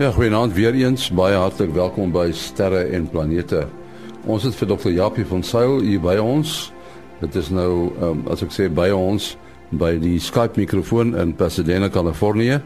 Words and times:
Ja, 0.00 0.10
goeienaand 0.10 0.54
weer 0.54 0.74
eens. 0.74 1.10
Baie 1.12 1.36
hartlik 1.36 1.74
welkom 1.76 2.08
by 2.12 2.30
Sterre 2.32 2.86
en 2.88 3.04
Planete. 3.12 3.66
Ons 4.24 4.46
het 4.48 4.54
vir 4.56 4.70
Dr. 4.70 4.88
Japie 4.96 5.26
van 5.28 5.42
Sail 5.44 5.82
hier 5.84 6.00
by 6.00 6.14
ons. 6.16 6.70
Dit 7.20 7.36
is 7.36 7.50
nou 7.52 7.90
um, 8.00 8.22
as 8.32 8.40
ek 8.40 8.54
sê 8.56 8.70
by 8.72 8.86
ons 8.96 9.34
by 9.76 9.90
die 10.00 10.14
Skype 10.16 10.56
mikrofoon 10.56 11.12
in 11.20 11.36
Pasadena, 11.36 11.92
Kalifornië 11.92 12.62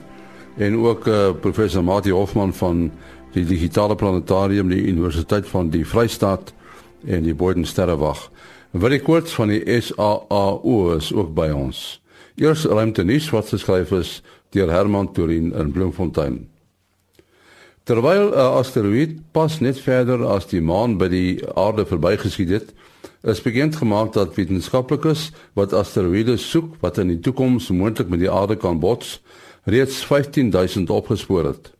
en 0.62 0.79
ook 0.85 1.11
uh, 1.11 1.18
professor 1.43 1.82
Mati 1.82 2.14
Hofman 2.14 2.55
van 2.55 2.86
die 3.35 3.43
Digitale 3.43 3.98
Planetarium 3.98 4.71
die 4.71 4.85
Universiteit 4.87 5.51
van 5.51 5.75
die 5.75 5.82
Vrystaat 5.82 6.55
en 7.03 7.27
die 7.27 7.35
Boden 7.35 7.66
Sterrewag. 7.66 8.29
Ek 8.79 9.09
kort 9.11 9.35
van 9.35 9.51
die 9.51 9.82
SAAO 9.82 10.79
is 10.95 11.11
ook 11.11 11.35
by 11.35 11.51
ons. 11.51 11.98
Eers 12.39 12.62
ruimte 12.71 13.03
nuus 13.03 13.26
wat 13.35 13.51
geskryf 13.51 13.90
is 13.90 14.21
deur 14.54 14.71
Herman 14.71 15.11
Turin 15.11 15.51
in 15.51 15.75
Bloemfontein. 15.75 16.45
Terwyl 17.85 18.33
'n 18.33 18.57
asteroïde 18.61 19.21
pas 19.31 19.61
net 19.61 19.79
verder 19.81 20.25
as 20.25 20.47
die 20.49 20.61
maan 20.61 20.97
by 20.97 21.09
die 21.13 21.33
aarde 21.53 21.85
verbygeskiet 21.85 22.49
het, 22.49 22.69
is 23.23 23.43
bekend 23.45 23.77
gemaak 23.77 24.15
dat 24.15 24.37
wetenskaplikes 24.39 25.27
wat 25.53 25.73
asteroïdes 25.77 26.47
soek 26.51 26.79
wat 26.81 26.99
in 26.99 27.11
die 27.13 27.21
toekoms 27.21 27.69
moontlik 27.69 28.09
met 28.09 28.23
die 28.25 28.31
aarde 28.31 28.57
kan 28.57 28.81
bots, 28.81 29.21
reeds 29.69 30.01
15000 30.05 30.91
opgespoor 30.91 31.45
het. 31.45 31.73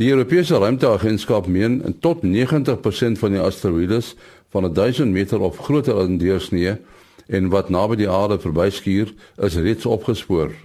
Die 0.00 0.08
Europese 0.10 0.56
Ruimteagentskap 0.56 1.46
meen 1.46 1.96
tot 2.00 2.24
90% 2.24 3.20
van 3.20 3.36
die 3.36 3.40
asteroïdes 3.40 4.14
van 4.48 4.72
1000 4.72 5.12
meter 5.12 5.40
of 5.40 5.58
groter 5.58 6.00
in 6.08 6.16
deursnee 6.18 6.78
en 7.28 7.52
wat 7.52 7.68
naby 7.68 8.00
die 8.00 8.08
aarde 8.08 8.40
verbyskuur, 8.40 9.12
is 9.36 9.60
reeds 9.60 9.86
opgespoor 9.86 10.56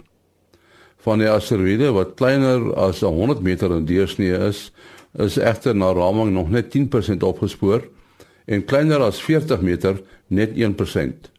van 1.02 1.22
die 1.22 1.30
asteroïde 1.30 1.90
wat 1.96 2.16
kleiner 2.20 2.70
as 2.78 3.02
100 3.02 3.42
meter 3.42 3.74
in 3.74 3.88
deursnee 3.90 4.38
is, 4.50 4.70
is 5.18 5.40
egter 5.42 5.76
na 5.76 5.92
raming 5.94 6.32
nog 6.36 6.52
net 6.54 6.72
10% 6.76 7.26
opgespoor 7.26 7.88
en 8.46 8.66
kleiner 8.66 9.02
as 9.04 9.22
40 9.22 9.62
meter 9.66 10.02
net 10.28 10.54
1%. 10.56 11.30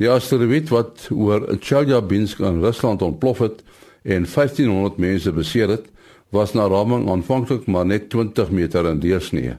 Die 0.00 0.10
asteroïde 0.10 0.72
wat 0.72 1.08
oor 1.10 1.46
Chelyabinsk 1.60 2.40
in 2.44 2.60
Rusland 2.62 3.02
ontplof 3.02 3.42
het 3.44 3.60
en 4.02 4.26
1500 4.26 4.96
mense 4.98 5.32
beseer 5.32 5.68
het, 5.76 5.88
was 6.32 6.54
na 6.56 6.66
raming 6.66 7.10
aanvanklik 7.12 7.66
maar 7.68 7.86
net 7.86 8.08
20 8.10 8.50
meter 8.50 8.88
in 8.88 9.00
deursnee. 9.00 9.58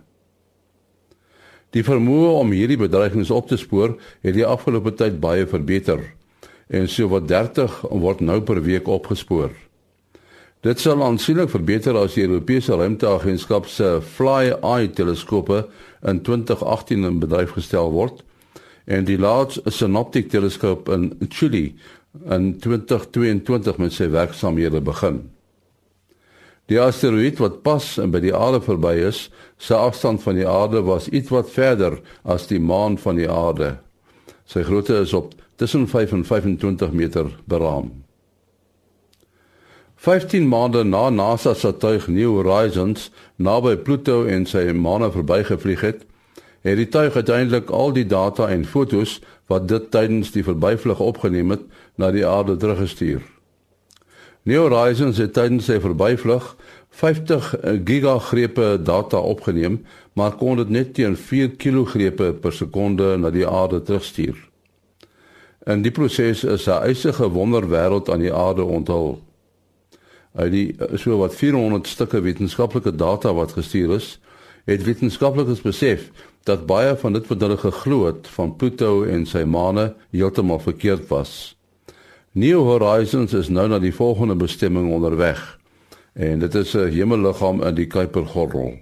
Die 1.74 1.84
vermoë 1.86 2.34
om 2.40 2.52
hierdie 2.54 2.78
bedreigings 2.78 3.32
op 3.34 3.48
te 3.50 3.58
spoor 3.58 3.96
het 4.22 4.36
die 4.38 4.46
afgelope 4.46 4.94
tyd 4.98 5.20
baie 5.22 5.46
verbeter 5.50 6.02
en 6.74 6.90
so 6.90 7.10
wat 7.12 7.28
30 7.30 7.84
word 7.92 8.24
nou 8.26 8.40
per 8.42 8.62
week 8.66 8.90
opgespoor. 8.90 9.54
Dit 10.64 10.80
sal 10.80 11.04
aansienlik 11.04 11.52
verbeter 11.52 11.98
as 12.00 12.16
die 12.16 12.24
Europese 12.24 12.78
Ruimteagentskap 12.80 13.68
se 13.68 13.98
Fly-Eye 14.16 14.94
teleskope 14.96 15.66
in 16.08 16.22
2018 16.24 17.04
in 17.10 17.20
bedryf 17.20 17.52
gestel 17.58 17.92
word 17.92 18.24
en 18.86 19.06
die 19.08 19.20
Large 19.20 19.62
Synoptic 19.72 20.32
teleskoop 20.32 20.90
in 20.92 21.12
Chile 21.30 21.74
in 22.32 22.54
2022 22.64 23.80
met 23.82 23.96
sy 23.96 24.10
werksamehede 24.14 24.82
begin. 24.84 25.22
Die 26.72 26.80
asteroïde 26.80 27.44
wat 27.44 27.60
pas 27.66 27.88
by 28.00 28.22
die 28.24 28.34
aarde 28.36 28.62
verby 28.64 28.96
is, 29.04 29.28
se 29.60 29.76
afstand 29.76 30.24
van 30.24 30.40
die 30.40 30.48
aarde 30.48 30.84
was 30.88 31.10
ietwat 31.12 31.52
verder 31.52 32.00
as 32.24 32.48
die 32.48 32.62
maan 32.64 32.96
van 33.04 33.20
die 33.20 33.28
aarde. 33.28 33.76
Sy 34.46 34.64
grootte 34.64 34.96
is 35.02 35.14
op 35.14 35.34
tussen 35.56 35.88
5 35.88 36.12
en 36.12 36.26
25 36.26 36.92
meter 36.92 37.30
beraam. 37.46 37.92
15 39.96 40.48
maande 40.48 40.84
na 40.84 41.09
NASA 41.09 41.54
se 41.54 41.78
tuig 41.78 42.08
New 42.08 42.36
Horizons 42.36 43.12
naby 43.36 43.78
Pluto 43.78 44.26
en 44.26 44.44
sy 44.46 44.66
maane 44.76 45.12
verbygevlieg 45.12 45.82
het, 45.82 46.02
het 46.64 46.76
die 46.80 46.90
tuig 46.92 47.16
uiteindelik 47.16 47.72
al 47.72 47.94
die 47.96 48.06
data 48.08 48.50
en 48.52 48.66
fotos 48.66 49.22
wat 49.48 49.68
dit 49.68 49.92
tydens 49.92 50.34
die 50.36 50.44
verbyvlug 50.44 51.00
opgeneem 51.00 51.56
het, 51.56 51.64
na 51.96 52.12
die 52.12 52.26
aarde 52.28 52.58
teruggestuur. 52.59 53.22
New 54.44 54.59
Horizons 54.59 55.22
het 55.24 55.34
tydens 55.38 55.70
sy 55.72 55.80
verbyvlug 55.80 56.50
50 56.94 57.56
gigagrepe 57.86 58.80
data 58.84 59.18
opgeneem, 59.18 59.86
maar 60.14 60.36
kon 60.38 60.59
dit 60.62 60.70
net 60.70 60.94
teen 60.94 61.16
4 61.18 61.56
kilogrepe 61.58 62.34
per 62.34 62.54
sekonde 62.54 63.16
na 63.18 63.31
die 63.34 63.48
aarde 63.48 63.81
terugstuur. 63.81 64.38
In 65.66 65.82
die 65.82 65.92
proses 65.92 66.44
is 66.44 66.68
'n 66.68 66.86
eisige 66.86 67.30
wonderwêreld 67.30 68.09
aan 68.09 68.20
die 68.20 68.34
aarde 68.34 68.64
onthul. 68.64 69.22
Uit 70.36 70.52
die 70.52 70.76
so 70.96 71.18
wat 71.18 71.36
400 71.36 71.88
stukke 71.88 72.22
wetenskaplike 72.22 72.96
data 72.96 73.34
wat 73.34 73.52
gestuur 73.52 73.96
is, 73.96 74.20
het 74.66 74.84
wetenskaplikes 74.84 75.62
besef 75.62 76.12
dat 76.44 76.66
baie 76.66 76.96
van 76.96 77.14
dit 77.14 77.28
wat 77.28 77.42
hulle 77.42 77.58
geglo 77.58 78.06
het 78.06 78.28
van 78.28 78.56
Pluto 78.56 79.03
en 79.03 79.26
sy 79.26 79.44
maane 79.44 79.96
heeltemal 80.12 80.59
verkeerd 80.59 81.08
was. 81.08 81.58
New 82.32 82.62
Horizons 82.62 83.34
is 83.34 83.50
nou 83.50 83.68
na 83.68 83.80
die 83.80 83.94
volgende 83.94 84.36
bestemming 84.36 84.92
onderweg 84.92 85.62
en 86.13 86.40
dit 86.40 86.56
is 86.56 86.74
'n 86.75 86.90
hemelliggaam 86.90 87.63
in 87.63 87.75
die 87.75 87.88
Kuipergordel. 87.88 88.74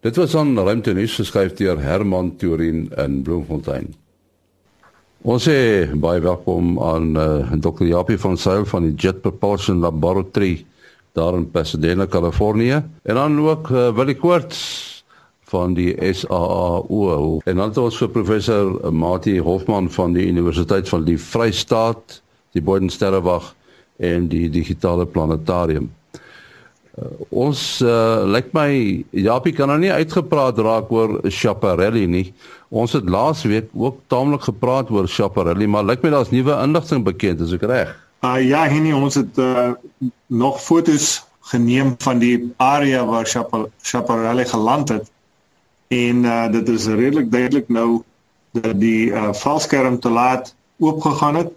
Dit 0.00 0.16
was 0.16 0.34
aan 0.36 0.58
ruimtenuus 0.58 1.14
geskryf 1.14 1.54
deur 1.54 1.78
Herman 1.80 2.36
Turin 2.36 2.92
in 2.96 3.22
Bloemfontein. 3.22 3.94
Ons 5.22 5.44
sê 5.46 5.86
baie 5.94 6.20
welkom 6.20 6.80
aan 6.82 7.16
uh, 7.16 7.52
eh, 7.52 7.60
Dr. 7.60 7.84
Japie 7.84 8.18
van 8.18 8.36
Sail 8.36 8.64
van 8.64 8.82
die 8.82 8.94
Jet 8.94 9.20
Propulsion 9.20 9.78
Laboratory 9.78 10.64
daar 11.12 11.34
in 11.34 11.50
Pasadena, 11.50 12.06
Kalifornië 12.06 12.82
en 13.02 13.14
dan 13.14 13.38
ook 13.40 13.70
uh, 13.70 13.94
Willie 13.94 14.14
Quartz 14.14 15.02
van 15.52 15.74
die 15.74 15.94
SAAO 16.12 17.40
en 17.44 17.56
dan 17.56 17.68
het 17.68 17.78
ons 17.78 17.96
vir 17.96 18.10
professor 18.10 18.92
Mati 18.92 19.38
Hofman 19.40 19.90
van 19.90 20.12
die 20.12 20.26
Universiteit 20.26 20.88
van 20.88 21.04
die 21.04 21.18
Vrystaat, 21.18 22.22
die 22.52 22.62
Bodensterrewag 22.62 23.54
en 23.96 24.26
die 24.28 24.48
Digitale 24.50 25.06
Planetarium. 25.06 25.92
Uh, 26.92 27.08
ons 27.32 27.80
uh, 27.80 28.20
lyk 28.28 28.50
my 28.52 28.68
Japie 29.16 29.54
kan 29.56 29.70
nou 29.72 29.78
nie 29.80 29.92
uitgepraat 29.92 30.58
raak 30.60 30.90
oor 30.92 31.22
Chaparelli 31.32 32.04
nie. 32.04 32.26
Ons 32.68 32.92
het 32.98 33.08
laas 33.08 33.46
week 33.48 33.70
ook 33.72 34.02
taamlik 34.12 34.44
gepraat 34.44 34.92
oor 34.92 35.08
Chaparelli, 35.08 35.66
maar 35.66 35.86
lyk 35.88 36.04
my 36.04 36.12
daar's 36.12 36.32
nuwe 36.34 36.52
inligting 36.60 37.04
bekend, 37.06 37.40
is 37.40 37.54
ek 37.56 37.64
reg? 37.70 37.94
Uh 38.28 38.36
ja, 38.44 38.66
Henny, 38.68 38.92
ons 38.92 39.16
het 39.16 39.40
uh, 39.40 39.72
nog 40.28 40.60
fotos 40.60 41.22
geneem 41.48 41.94
van 42.04 42.20
die 42.20 42.52
area 42.60 43.06
waar 43.08 43.26
Chaparelli 43.80 44.44
geland 44.52 44.92
het. 44.92 45.08
En 45.88 46.24
uh 46.28 46.44
dit 46.52 46.68
is 46.68 46.86
redelik 46.92 47.32
duidelik 47.32 47.72
nou 47.72 48.02
dat 48.52 48.76
die 48.80 49.08
uh 49.10 49.32
valskerm 49.32 49.96
te 50.00 50.12
laat 50.12 50.54
oopgegaan 50.78 51.40
het. 51.40 51.50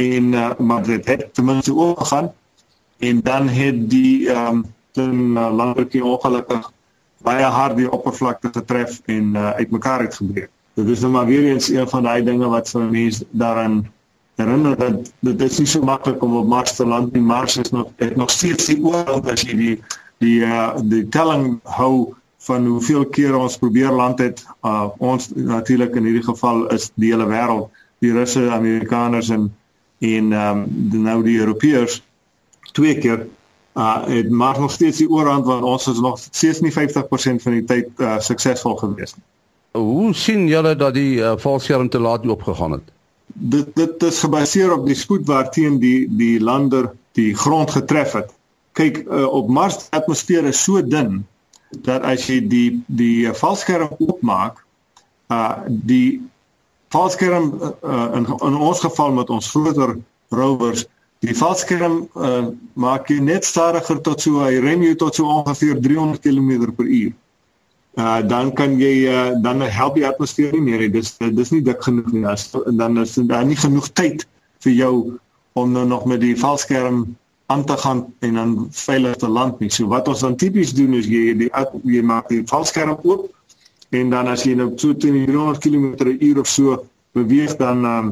En 0.00 0.32
uh 0.32 0.56
maar 0.58 0.82
dit 0.82 1.04
het 1.04 1.28
ten 1.34 1.44
minste 1.44 1.76
oopgegaan 1.76 2.32
en 3.00 3.20
dan 3.24 3.48
het 3.48 3.90
die 3.90 4.28
ehm 4.28 4.62
um, 4.94 5.36
uh, 5.36 5.48
landertjie 5.54 6.04
ongelukkig 6.04 6.72
baie 7.24 7.44
hard 7.44 7.76
die 7.76 7.90
oppervlakte 7.90 8.50
getref 8.52 9.00
en 9.06 9.34
uh, 9.36 9.50
uitmekaar 9.60 10.06
uitgebreek. 10.08 10.50
Dit 10.74 10.88
is 10.88 11.00
nou 11.00 11.12
maar 11.12 11.26
weer 11.26 11.44
eens 11.52 11.68
een 11.68 11.88
van 11.88 12.02
daai 12.02 12.22
dinge 12.24 12.48
wat 12.48 12.70
vir 12.70 12.84
mense 12.90 13.24
daaraan 13.30 13.80
herinner 14.40 14.76
dat 14.76 15.12
dit 15.20 15.42
is 15.42 15.58
nie 15.58 15.68
so 15.68 15.84
maklik 15.84 16.22
om 16.22 16.36
op 16.36 16.46
Mars 16.48 16.76
te 16.76 16.86
land 16.86 17.12
nie. 17.12 17.22
Mars 17.22 17.56
is 17.56 17.70
nog 17.70 17.90
het 17.96 18.16
nog 18.16 18.30
steeds 18.30 18.66
die 18.66 18.80
oorlog 18.84 19.28
as 19.32 19.44
jy 19.44 19.56
die 19.56 19.76
die 20.20 20.40
uh, 20.44 20.76
die 20.82 21.06
telling 21.08 21.60
hou 21.64 22.14
van 22.48 22.66
hoeveel 22.66 23.04
kere 23.12 23.36
ons 23.36 23.58
probeer 23.60 23.92
land 23.92 24.18
het. 24.18 24.44
Uh, 24.64 24.88
ons 24.98 25.28
natuurlik 25.34 25.96
in 25.96 26.08
hierdie 26.08 26.24
geval 26.24 26.66
is 26.76 26.90
die 26.94 27.12
hele 27.12 27.28
wêreld, 27.28 27.68
die 28.00 28.12
Russe, 28.16 28.48
Amerikaners 28.50 29.32
en 29.36 29.50
en 30.00 30.32
ehm 30.32 30.62
um, 30.64 31.02
nou 31.04 31.18
die 31.22 31.38
Europeërs 31.38 32.00
twee 32.76 32.98
keer 32.98 33.26
uh 33.78 34.06
het 34.06 34.30
maar 34.30 34.60
nog 34.60 34.72
steeds 34.72 34.98
die 34.98 35.10
oorhand 35.10 35.46
want 35.46 35.62
ons 35.62 35.86
is 35.86 36.00
nog 36.00 36.18
steeds 36.18 36.60
nie 36.60 36.72
50% 36.72 37.42
van 37.44 37.52
die 37.58 37.64
tyd 37.64 37.88
uh 37.98 38.18
suksesvol 38.18 38.76
gewees 38.76 39.14
nie. 39.14 39.24
Hoe 39.72 40.14
sien 40.14 40.48
julle 40.50 40.74
dat 40.76 40.94
die 40.94 41.20
uh, 41.22 41.36
valskerm 41.38 41.88
te 41.88 42.00
laat 42.00 42.26
opgegaan 42.26 42.72
het? 42.72 42.86
Dit 43.26 43.74
dit 43.74 44.02
is 44.02 44.18
gebaseer 44.18 44.72
op 44.74 44.86
die 44.86 44.98
spoed 44.98 45.26
waarteen 45.26 45.78
die 45.78 46.08
die 46.10 46.40
lander 46.40 46.90
die 47.12 47.34
grond 47.34 47.70
getref 47.70 48.12
het. 48.12 48.32
Kyk 48.72 49.04
uh, 49.06 49.26
op 49.26 49.48
Mars 49.48 49.86
atmosfeer 49.90 50.44
is 50.50 50.62
so 50.62 50.82
dun 50.82 51.26
dat 51.70 52.02
as 52.02 52.26
jy 52.26 52.40
die 52.48 52.82
die 52.86 53.26
uh, 53.30 53.34
valskerm 53.34 53.94
oopmaak 53.98 54.64
uh 55.30 55.62
die 55.68 56.18
valskerm 56.90 57.52
uh, 57.62 58.08
in 58.18 58.26
in 58.26 58.56
ons 58.58 58.80
geval 58.82 59.12
met 59.14 59.30
ons 59.30 59.50
groter 59.50 59.94
rovers 60.34 60.86
Die 61.20 61.34
valskerm 61.36 62.06
uh, 62.16 62.46
maak 62.80 63.10
jy 63.12 63.18
net 63.20 63.44
stadiger 63.44 63.98
tot 64.00 64.22
so 64.24 64.40
hy 64.40 64.60
ren 64.64 64.80
jy 64.84 64.94
tot 65.00 65.18
so 65.18 65.28
ongeveer 65.28 65.80
300 65.84 66.22
km/h. 66.24 67.10
Uh 68.00 68.20
dan 68.24 68.52
kan 68.56 68.78
jy 68.80 69.04
uh, 69.10 69.34
dan 69.44 69.60
help 69.60 69.98
die 69.98 70.06
atmosfeer 70.08 70.54
nie 70.56 70.64
meer. 70.64 70.86
Dis 70.88 71.18
dis 71.20 71.52
nie 71.52 71.60
dik 71.66 71.82
genoeg 71.84 72.08
nie. 72.14 72.24
As 72.24 72.48
dan 72.54 72.96
is 73.02 73.18
daar 73.28 73.44
nie 73.44 73.58
genoeg 73.60 73.90
tyd 74.00 74.24
vir 74.64 74.72
jou 74.72 74.94
om 75.60 75.74
nou 75.76 75.84
nog 75.90 76.06
met 76.08 76.22
die 76.24 76.36
valskerm 76.38 77.02
aan 77.52 77.64
te 77.68 77.76
gaan 77.76 78.06
en 78.24 78.34
dan 78.40 78.56
veilig 78.70 79.20
te 79.20 79.28
land 79.28 79.60
nie. 79.60 79.68
So 79.68 79.92
wat 79.92 80.08
ons 80.08 80.24
dan 80.24 80.38
tipies 80.40 80.72
doen 80.72 80.94
is 80.96 81.10
jy 81.10 81.34
die 81.36 81.50
jy 81.84 82.00
maak 82.06 82.32
die 82.32 82.46
valskerm 82.48 82.96
oop 83.02 83.28
en 83.90 84.16
dan 84.16 84.30
as 84.30 84.46
jy 84.48 84.54
nou 84.56 84.70
so 84.78 84.96
teen 84.96 85.26
300 85.28 85.60
km/h 85.60 86.40
of 86.40 86.48
so 86.48 86.80
beweeg 87.12 87.58
dan 87.60 87.84
um, 87.84 88.10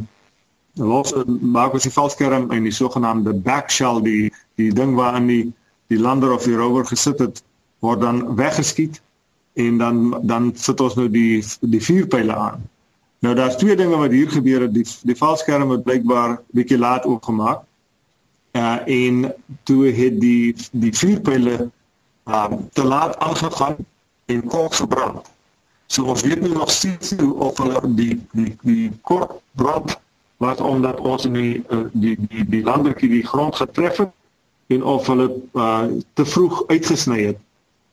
los 0.78 1.14
maak 1.40 1.74
ons 1.76 1.86
die 1.86 1.92
valskerm 1.92 2.50
en 2.54 2.62
die 2.66 2.74
sogenaamde 2.74 3.34
back 3.34 3.70
shell 3.70 4.02
die 4.02 4.32
die 4.60 4.70
ding 4.72 4.94
waarin 4.98 5.26
die 5.26 5.44
die 5.88 5.98
lander 5.98 6.32
of 6.32 6.44
die 6.44 6.56
rover 6.56 6.86
gesit 6.86 7.18
het 7.18 7.42
word 7.84 8.00
dan 8.00 8.24
weggeskiet 8.36 9.00
en 9.58 9.78
dan 9.78 10.20
dan 10.22 10.52
sit 10.54 10.80
ons 10.80 10.94
nou 10.94 11.08
die 11.10 11.44
die 11.60 11.82
vuurpyle 11.82 12.34
aan. 12.34 12.66
Nou 13.18 13.34
daar's 13.34 13.56
twee 13.56 13.76
dinge 13.76 13.96
wat 13.96 14.14
hier 14.14 14.30
gebeur 14.30 14.60
het. 14.66 14.74
Die 14.74 14.86
die 15.02 15.16
valskerm 15.16 15.70
het 15.70 15.82
blykbaar 15.82 16.38
bietjie 16.54 16.78
laat 16.78 17.06
oopgemaak. 17.06 17.64
Uh 18.52 18.78
en 18.86 19.34
toe 19.62 19.90
het 19.92 20.20
die 20.20 20.54
die 20.72 20.94
vuurpyle 20.94 21.70
uh 22.26 22.52
te 22.72 22.84
laat 22.84 23.18
aangegaan 23.18 23.76
en 24.26 24.46
kort 24.46 24.74
gebrand. 24.74 25.26
So 25.86 26.04
ons 26.04 26.22
weet 26.22 26.40
nie 26.40 26.52
nog 26.52 26.70
steeds 26.70 27.14
hoe 27.16 27.34
of 27.34 27.58
hulle 27.58 27.80
die 27.94 28.20
die 28.32 28.56
die 28.62 28.90
kort 29.02 29.40
brand 29.54 29.98
wat 30.38 30.60
omdat 30.60 31.00
ons 31.00 31.24
in 31.24 31.32
die 31.32 31.64
uh, 31.68 31.84
die 31.92 32.16
die 32.28 32.44
die 32.48 32.62
landertjie 32.62 33.10
die 33.10 33.26
grond 33.26 33.56
getref 33.58 33.96
het 33.96 34.14
en 34.66 34.84
of 34.84 35.06
hulle 35.06 35.28
uh 35.52 35.84
te 36.14 36.24
vroeg 36.24 36.62
uitgesny 36.66 37.22
het 37.24 37.38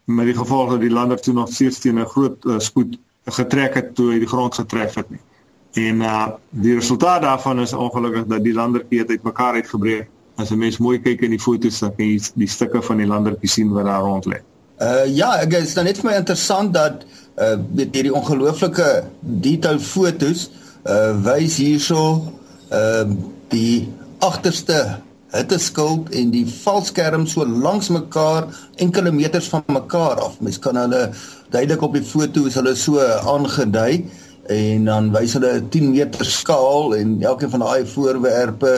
met 0.05 0.29
die 0.29 0.37
gevolg 0.37 0.75
dat 0.75 0.83
die 0.85 0.93
lander 0.93 1.19
toe 1.19 1.33
nog 1.33 1.49
steeds 1.49 1.79
teen 1.79 1.99
'n 1.99 2.05
groot 2.05 2.45
uh, 2.45 2.59
spoed 2.59 2.97
getrek 3.25 3.73
het 3.73 3.95
toe 3.95 4.11
hy 4.11 4.19
die 4.21 4.29
grond 4.29 4.55
getref 4.55 4.93
het 5.01 5.09
nie. 5.09 5.21
En 5.73 6.01
uh 6.01 6.27
die 6.49 6.75
resultaat 6.75 7.21
daarvan 7.21 7.59
is 7.59 7.73
ongelukkig 7.73 8.25
dat 8.25 8.43
die 8.43 8.53
landertjie 8.53 8.99
het 8.99 9.09
uitmekaar 9.09 9.53
uitgebreek. 9.53 10.07
As 10.35 10.49
'n 10.51 10.57
mens 10.57 10.77
mooi 10.77 10.99
kyk 11.01 11.21
in 11.21 11.29
die 11.29 11.39
foto's 11.39 11.79
dan 11.79 11.95
kan 11.95 12.05
jy 12.05 12.21
die 12.35 12.47
stukke 12.47 12.81
van 12.81 12.97
die 12.97 13.07
landertjie 13.07 13.49
sien 13.49 13.71
wat 13.71 13.85
daar 13.85 14.01
rond 14.01 14.25
lê. 14.25 14.37
Uh 14.81 15.05
ja, 15.07 15.39
ek 15.41 15.53
is 15.53 15.73
dan 15.73 15.85
net 15.85 15.97
vir 15.97 16.11
my 16.11 16.17
interessant 16.17 16.73
dat 16.73 17.05
uh 17.39 17.57
met 17.73 17.95
hierdie 17.95 18.13
ongelooflike 18.13 19.03
detail 19.19 19.79
foto's 19.79 20.49
uh 20.49 20.64
wys 20.85 21.57
hierso 21.57 22.01
uh, 22.69 23.05
die 23.49 23.87
agterste 24.21 25.01
hitteskuld 25.35 26.11
en 26.15 26.29
die 26.31 26.45
valskerm 26.47 27.25
so 27.27 27.45
langs 27.45 27.89
mekaar 27.91 28.47
enkele 28.83 29.11
meters 29.11 29.49
van 29.51 29.65
mekaar 29.67 30.21
af. 30.21 30.37
Mens 30.39 30.59
kan 30.61 30.77
hulle 30.79 31.09
duidelik 31.51 31.83
op 31.83 31.97
die 31.97 32.05
foto 32.05 32.45
is 32.49 32.55
hulle 32.59 32.75
so 32.79 33.01
aangedui 33.01 34.05
en 34.53 34.85
dan 34.87 35.09
wys 35.15 35.33
hulle 35.37 35.57
10 35.73 35.89
meter 35.91 36.29
skaal 36.29 36.95
en 36.99 37.17
elkeen 37.23 37.51
van 37.55 37.65
daai 37.65 37.89
voorwerpe 37.89 38.77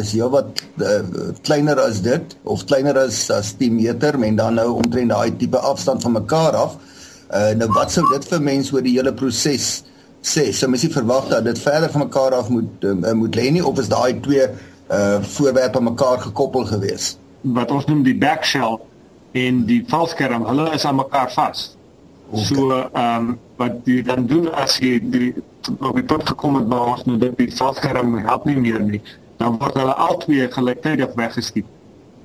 is 0.00 0.14
heelwat 0.16 0.62
uh, 0.80 1.02
kleiner 1.44 1.76
as 1.82 2.00
dit 2.02 2.36
of 2.48 2.64
kleiner 2.64 2.96
as 2.98 3.26
as 3.30 3.52
10 3.60 3.76
meter 3.76 4.16
men 4.18 4.40
dan 4.40 4.56
nou 4.56 4.70
omtrent 4.80 5.12
daai 5.12 5.36
tipe 5.36 5.60
afstand 5.60 6.02
van 6.02 6.16
mekaar 6.16 6.56
af. 6.56 6.78
Uh, 7.32 7.52
nou 7.56 7.68
wat 7.76 7.92
sou 7.92 8.04
dit 8.10 8.26
vir 8.28 8.42
mense 8.44 8.74
oor 8.74 8.84
die 8.84 8.96
hele 8.96 9.12
proses 9.16 9.82
sê? 10.22 10.48
Sou 10.54 10.70
mens 10.70 10.82
nie 10.86 10.92
verwag 10.92 11.28
dat 11.30 11.44
dit 11.44 11.58
verder 11.58 11.90
van 11.90 12.06
mekaar 12.06 12.38
af 12.38 12.48
moet 12.48 12.86
uh, 12.86 13.12
moet 13.12 13.36
lê 13.36 13.50
nie 13.50 13.64
of 13.66 13.78
is 13.78 13.90
daai 13.92 14.20
twee 14.20 14.46
uh 14.92 15.18
voorwerpe 15.34 15.80
mekaar 15.80 16.18
gekoppel 16.20 16.64
gewees. 16.70 17.16
Wat 17.40 17.70
ons 17.70 17.86
noem 17.90 18.02
die 18.06 18.16
back 18.18 18.44
shell 18.44 18.78
en 19.32 19.64
die 19.66 19.82
valskerm, 19.88 20.44
hulle 20.46 20.70
is 20.76 20.84
aan 20.84 21.00
mekaar 21.00 21.30
vas. 21.32 21.72
Okay. 22.30 22.44
So 22.44 22.70
ehm 22.72 23.28
um, 23.28 23.38
wat 23.56 23.84
jy 23.84 24.02
dan 24.02 24.26
doen 24.26 24.48
as 24.54 24.78
jy 24.80 24.98
die 25.02 25.34
op 25.78 25.94
die 25.94 26.04
punt 26.04 26.28
gekom 26.28 26.56
het 26.56 26.68
waar 26.70 26.94
ons 26.94 27.04
nou 27.04 27.18
dit 27.20 27.36
die 27.38 27.50
valskerm 27.56 28.16
help 28.24 28.44
nie 28.48 28.56
meer 28.56 28.80
nie, 28.80 29.02
dan 29.38 29.58
word 29.60 29.76
hulle 29.78 29.94
albei 30.06 30.48
gelyktydig 30.50 31.16
weggeskiet. 31.18 31.68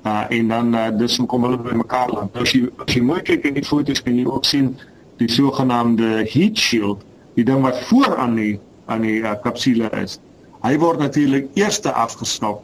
Uh 0.07 0.23
en 0.29 0.47
dan 0.53 0.75
uh, 0.75 1.07
hoe 1.17 1.25
kom 1.25 1.43
hulle 1.43 1.59
by 1.59 1.75
mekaar 1.75 2.11
land. 2.13 2.33
Nou 2.33 2.45
as 2.47 2.53
jy 2.55 2.69
as 2.85 2.93
jy 2.95 3.03
mooi 3.03 3.21
kyk 3.21 3.49
in 3.51 3.59
die 3.59 3.65
foto's 3.67 4.03
kan 4.03 4.15
jy 4.15 4.25
ook 4.27 4.45
sien 4.45 4.75
die 5.17 5.29
sogenaamde 5.31 6.23
heat 6.29 6.57
shield, 6.57 7.03
die 7.37 7.45
ding 7.45 7.61
wat 7.61 7.77
voor 7.89 8.17
aan 8.17 8.35
die 8.35 8.57
aan 8.87 9.03
die 9.03 9.19
uh, 9.19 9.35
kapsule 9.43 9.89
is. 9.99 10.17
Hy 10.63 10.77
word 10.81 11.03
natuurlik 11.03 11.49
eerste 11.59 11.91
afgeskop 11.91 12.63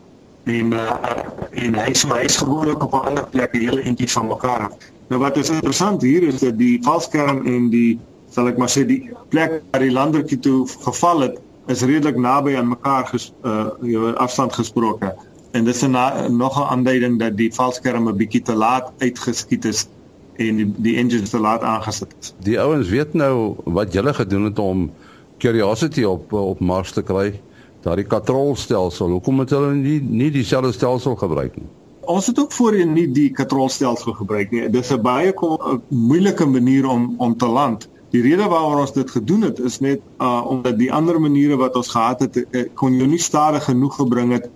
en 0.50 0.74
uh, 0.74 0.96
en 1.52 1.76
hy 1.78 1.90
is 1.92 2.04
maar 2.10 2.24
hy's 2.24 2.40
gewoonlik 2.42 2.84
op 2.84 2.96
'n 2.98 3.08
ander 3.12 3.28
plek 3.36 3.54
hele 3.54 3.84
eentjie 3.84 4.10
van 4.12 4.28
mekaar. 4.28 4.72
Nou 5.12 5.20
wat 5.22 5.38
is 5.38 5.52
interessant 5.54 6.02
hier 6.02 6.24
is 6.24 6.40
dat 6.40 6.58
die 6.58 6.80
valskerm 6.84 7.46
en 7.46 7.70
die 7.70 8.00
sal 8.34 8.50
ek 8.50 8.58
maar 8.58 8.72
sê 8.72 8.86
die 8.88 9.12
plek 9.30 9.62
waar 9.72 9.84
die 9.86 9.94
landertjie 9.94 10.40
toe 10.40 10.66
geval 10.88 11.28
het 11.28 11.38
is 11.68 11.84
redelik 11.86 12.18
naby 12.18 12.56
aan 12.58 12.74
mekaar 12.74 13.06
ges, 13.08 13.32
uh 13.46 13.70
jou 13.82 14.16
afstand 14.16 14.54
gesproke. 14.54 15.14
En 15.54 15.64
dis 15.64 15.84
'n 15.84 15.96
nog 16.38 16.58
'n 16.58 16.70
aanduiding 16.74 17.20
dat 17.20 17.38
die 17.38 17.54
valskerm 17.54 18.10
'n 18.10 18.18
bietjie 18.18 18.42
te 18.42 18.56
laat 18.56 18.92
uitgeskiet 18.98 19.66
is 19.66 19.88
en 20.38 20.56
die, 20.62 20.68
die 20.78 20.98
engines 20.98 21.30
te 21.30 21.40
laat 21.40 21.62
aangesit 21.62 22.14
is. 22.20 22.34
Die 22.46 22.60
ouens 22.60 22.90
weet 22.90 23.14
nou 23.14 23.56
wat 23.66 23.94
julle 23.94 24.14
gedoen 24.14 24.50
het 24.50 24.60
om 24.60 24.92
Curiosity 25.38 26.04
op 26.04 26.34
op 26.34 26.60
Mars 26.60 26.92
te 26.92 27.04
kry 27.04 27.34
daardie 27.84 28.08
katrolstelsel. 28.08 29.18
Hoekom 29.18 29.44
het 29.44 29.54
hulle 29.56 29.74
nie 29.76 30.00
nie 30.02 30.32
dieselfde 30.32 30.72
stelsel 30.72 31.18
gebruik 31.20 31.58
nie? 31.60 31.68
Ons 32.12 32.28
het 32.28 32.40
ook 32.40 32.52
voorheen 32.52 32.94
nie 32.96 33.08
die 33.16 33.30
katrolstelsel 33.32 34.16
gebruik 34.20 34.52
nie. 34.52 34.70
Dit 34.70 34.84
is 34.84 34.92
'n 34.92 35.02
baie 35.02 35.34
moeilike 35.88 36.46
manier 36.46 36.88
om 36.88 37.14
om 37.18 37.38
te 37.38 37.48
land. 37.48 37.90
Die 38.12 38.22
rede 38.22 38.48
waarom 38.48 38.80
ons 38.80 38.94
dit 38.94 39.12
gedoen 39.12 39.42
het 39.42 39.60
is 39.60 39.80
net 39.80 40.02
uh 40.22 40.46
omdat 40.46 40.78
die 40.78 40.92
ander 40.94 41.20
maniere 41.22 41.56
wat 41.58 41.76
ons 41.76 41.90
gehad 41.90 42.20
het 42.20 42.36
uh, 42.38 42.66
kon 42.74 42.94
jy 42.94 43.06
nie 43.06 43.20
stadig 43.20 43.64
genoeg 43.64 43.96
gebring 43.96 44.32
het 44.32 44.50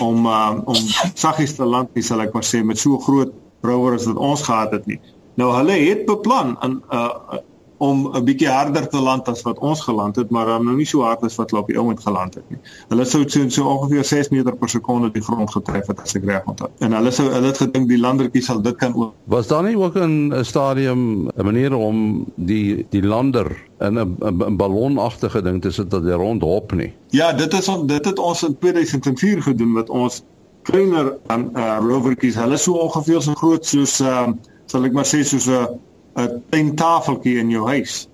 om 0.00 0.26
uh 0.26 0.60
om 0.64 0.74
saggies 1.24 1.56
te 1.56 1.64
land 1.64 1.94
nie, 1.94 2.02
sal 2.02 2.20
ek 2.20 2.32
maar 2.32 2.46
sê 2.46 2.62
met 2.64 2.78
so 2.78 2.98
groot 2.98 3.32
rower 3.62 3.94
as 3.94 4.06
wat 4.06 4.16
ons 4.16 4.42
gehad 4.42 4.72
het 4.72 4.86
nie. 4.86 5.00
Nou 5.40 5.54
hulle 5.56 5.78
het 5.88 6.04
beplan 6.06 6.56
in 6.62 6.82
uh 6.90 7.40
om 7.82 8.02
'n 8.14 8.24
bietjie 8.24 8.48
harder 8.48 8.88
te 8.88 9.00
land 9.02 9.28
as 9.28 9.42
wat 9.42 9.58
ons 9.58 9.80
geland 9.80 10.16
het, 10.16 10.30
maar 10.30 10.46
dan 10.46 10.64
nou 10.64 10.76
nie 10.76 10.86
so 10.86 11.02
hard 11.02 11.22
as 11.26 11.36
wat 11.36 11.50
hulle 11.50 11.62
op 11.62 11.70
die 11.70 11.78
ou 11.78 11.86
met 11.88 12.00
geland 12.00 12.34
het 12.38 12.50
nie. 12.50 12.58
Hulle 12.88 13.04
sou 13.04 13.22
so, 13.26 13.48
so 13.48 13.64
ongeveer 13.64 14.04
6 14.04 14.28
meter 14.28 14.56
per 14.56 14.68
sekonde 14.68 15.10
die 15.10 15.22
grond 15.22 15.50
getref 15.50 15.86
het 15.90 16.02
as 16.04 16.14
ek 16.14 16.28
reg 16.30 16.46
onthou. 16.46 16.68
En 16.78 16.94
hulle 16.94 17.10
sou 17.10 17.26
hulle 17.32 17.50
het 17.50 17.58
gedink 17.58 17.88
die 17.88 17.98
landertjie 17.98 18.42
sal 18.42 18.62
dit 18.62 18.76
kan 18.76 18.94
ook. 18.94 19.14
Was 19.24 19.50
daar 19.50 19.62
nie 19.66 19.76
ook 19.76 19.98
'n 19.98 20.44
stadium 20.44 21.26
'n 21.26 21.44
manier 21.44 21.74
om 21.74 22.24
die 22.36 22.86
die 22.90 23.02
lander 23.02 23.50
in 23.80 23.98
'n 23.98 24.56
ballonagtige 24.56 25.42
ding 25.42 25.62
te 25.62 25.70
sit 25.70 25.90
dat 25.90 26.02
hy 26.02 26.12
rondhop 26.12 26.72
nie? 26.72 26.92
Ja, 27.10 27.32
dit 27.32 27.52
is 27.52 27.70
dit 27.86 28.04
het 28.04 28.18
ons 28.18 28.42
in 28.42 28.58
2004 28.58 29.42
gedoen 29.42 29.72
met 29.72 29.90
ons 29.90 30.22
kleiner 30.62 31.16
um, 31.26 31.50
uh, 31.56 31.78
rovertjies. 31.80 32.34
Hulle 32.34 32.56
so 32.56 32.72
ongeveer 32.72 33.22
so 33.22 33.34
groot 33.34 33.66
soos 33.66 34.00
uh, 34.00 34.28
sal 34.72 34.88
ek 34.88 34.96
maar 34.96 35.08
sê 35.08 35.20
soos 35.28 35.48
'n 35.48 35.78
'n 36.16 36.42
klein 36.48 36.74
tafeltjie 36.76 37.38
in 37.42 37.50
jou 37.50 37.64
huis. 37.68 38.08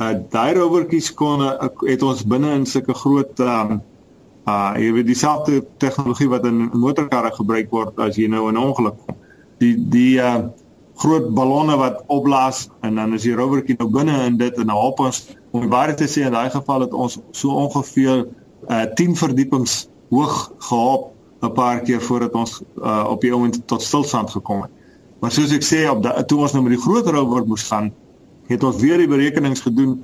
Uh 0.00 0.14
daai 0.34 0.54
rovertjies 0.58 1.10
kon 1.20 1.42
uh, 1.44 1.68
het 1.88 2.02
ons 2.02 2.24
binne 2.32 2.50
in 2.58 2.66
sulke 2.66 2.94
groot 3.04 3.40
um 3.40 3.80
uh 4.48 4.72
jy 4.80 4.90
weet 4.96 5.08
dieselfde 5.08 5.62
tegnologie 5.84 6.28
wat 6.32 6.44
in 6.50 6.68
motorkarre 6.72 7.32
gebruik 7.36 7.70
word 7.70 8.00
as 8.06 8.16
jy 8.20 8.28
nou 8.28 8.50
'n 8.50 8.60
ongeluk 8.66 8.96
kom. 9.06 9.16
Die 9.60 9.74
die 9.96 10.14
uh 10.20 10.48
groot 11.04 11.32
ballonne 11.34 11.76
wat 11.76 12.04
opblaas 12.06 12.68
en 12.86 12.94
dan 13.00 13.14
is 13.14 13.26
die 13.26 13.34
rovertjie 13.34 13.76
nou 13.78 13.88
binne 13.90 14.14
in 14.26 14.36
dit 14.36 14.54
en 14.58 14.66
dan 14.66 14.76
hop 14.76 15.00
ons 15.00 15.24
om 15.50 15.68
waar 15.68 15.94
te 15.96 16.06
sê 16.06 16.22
in 16.26 16.36
daai 16.36 16.50
geval 16.50 16.86
het 16.86 16.92
ons 16.92 17.18
so 17.32 17.48
ongeveer 17.64 18.26
uh 18.70 18.84
10 18.94 19.16
verdiepings 19.16 19.88
hoog 20.10 20.52
gehop 20.68 21.12
'n 21.42 21.52
paar 21.52 21.80
keer 21.80 22.00
voordat 22.00 22.32
ons 22.32 22.62
uh 22.78 23.04
op 23.10 23.20
die 23.20 23.34
oomblik 23.34 23.66
tot 23.66 23.82
stilstand 23.82 24.30
gekom 24.30 24.62
het. 24.62 24.72
Maar 25.24 25.32
soos 25.32 25.54
ek 25.56 25.62
sê 25.64 25.78
op 25.88 26.02
da, 26.04 26.18
toe 26.28 26.42
ons 26.44 26.52
nou 26.52 26.60
met 26.66 26.74
die 26.74 26.82
groot 26.84 27.06
rover 27.08 27.46
moes 27.48 27.62
gaan, 27.70 27.86
het 28.50 28.64
ons 28.68 28.76
weer 28.82 29.00
die 29.00 29.08
berekenings 29.08 29.62
gedoen 29.64 30.02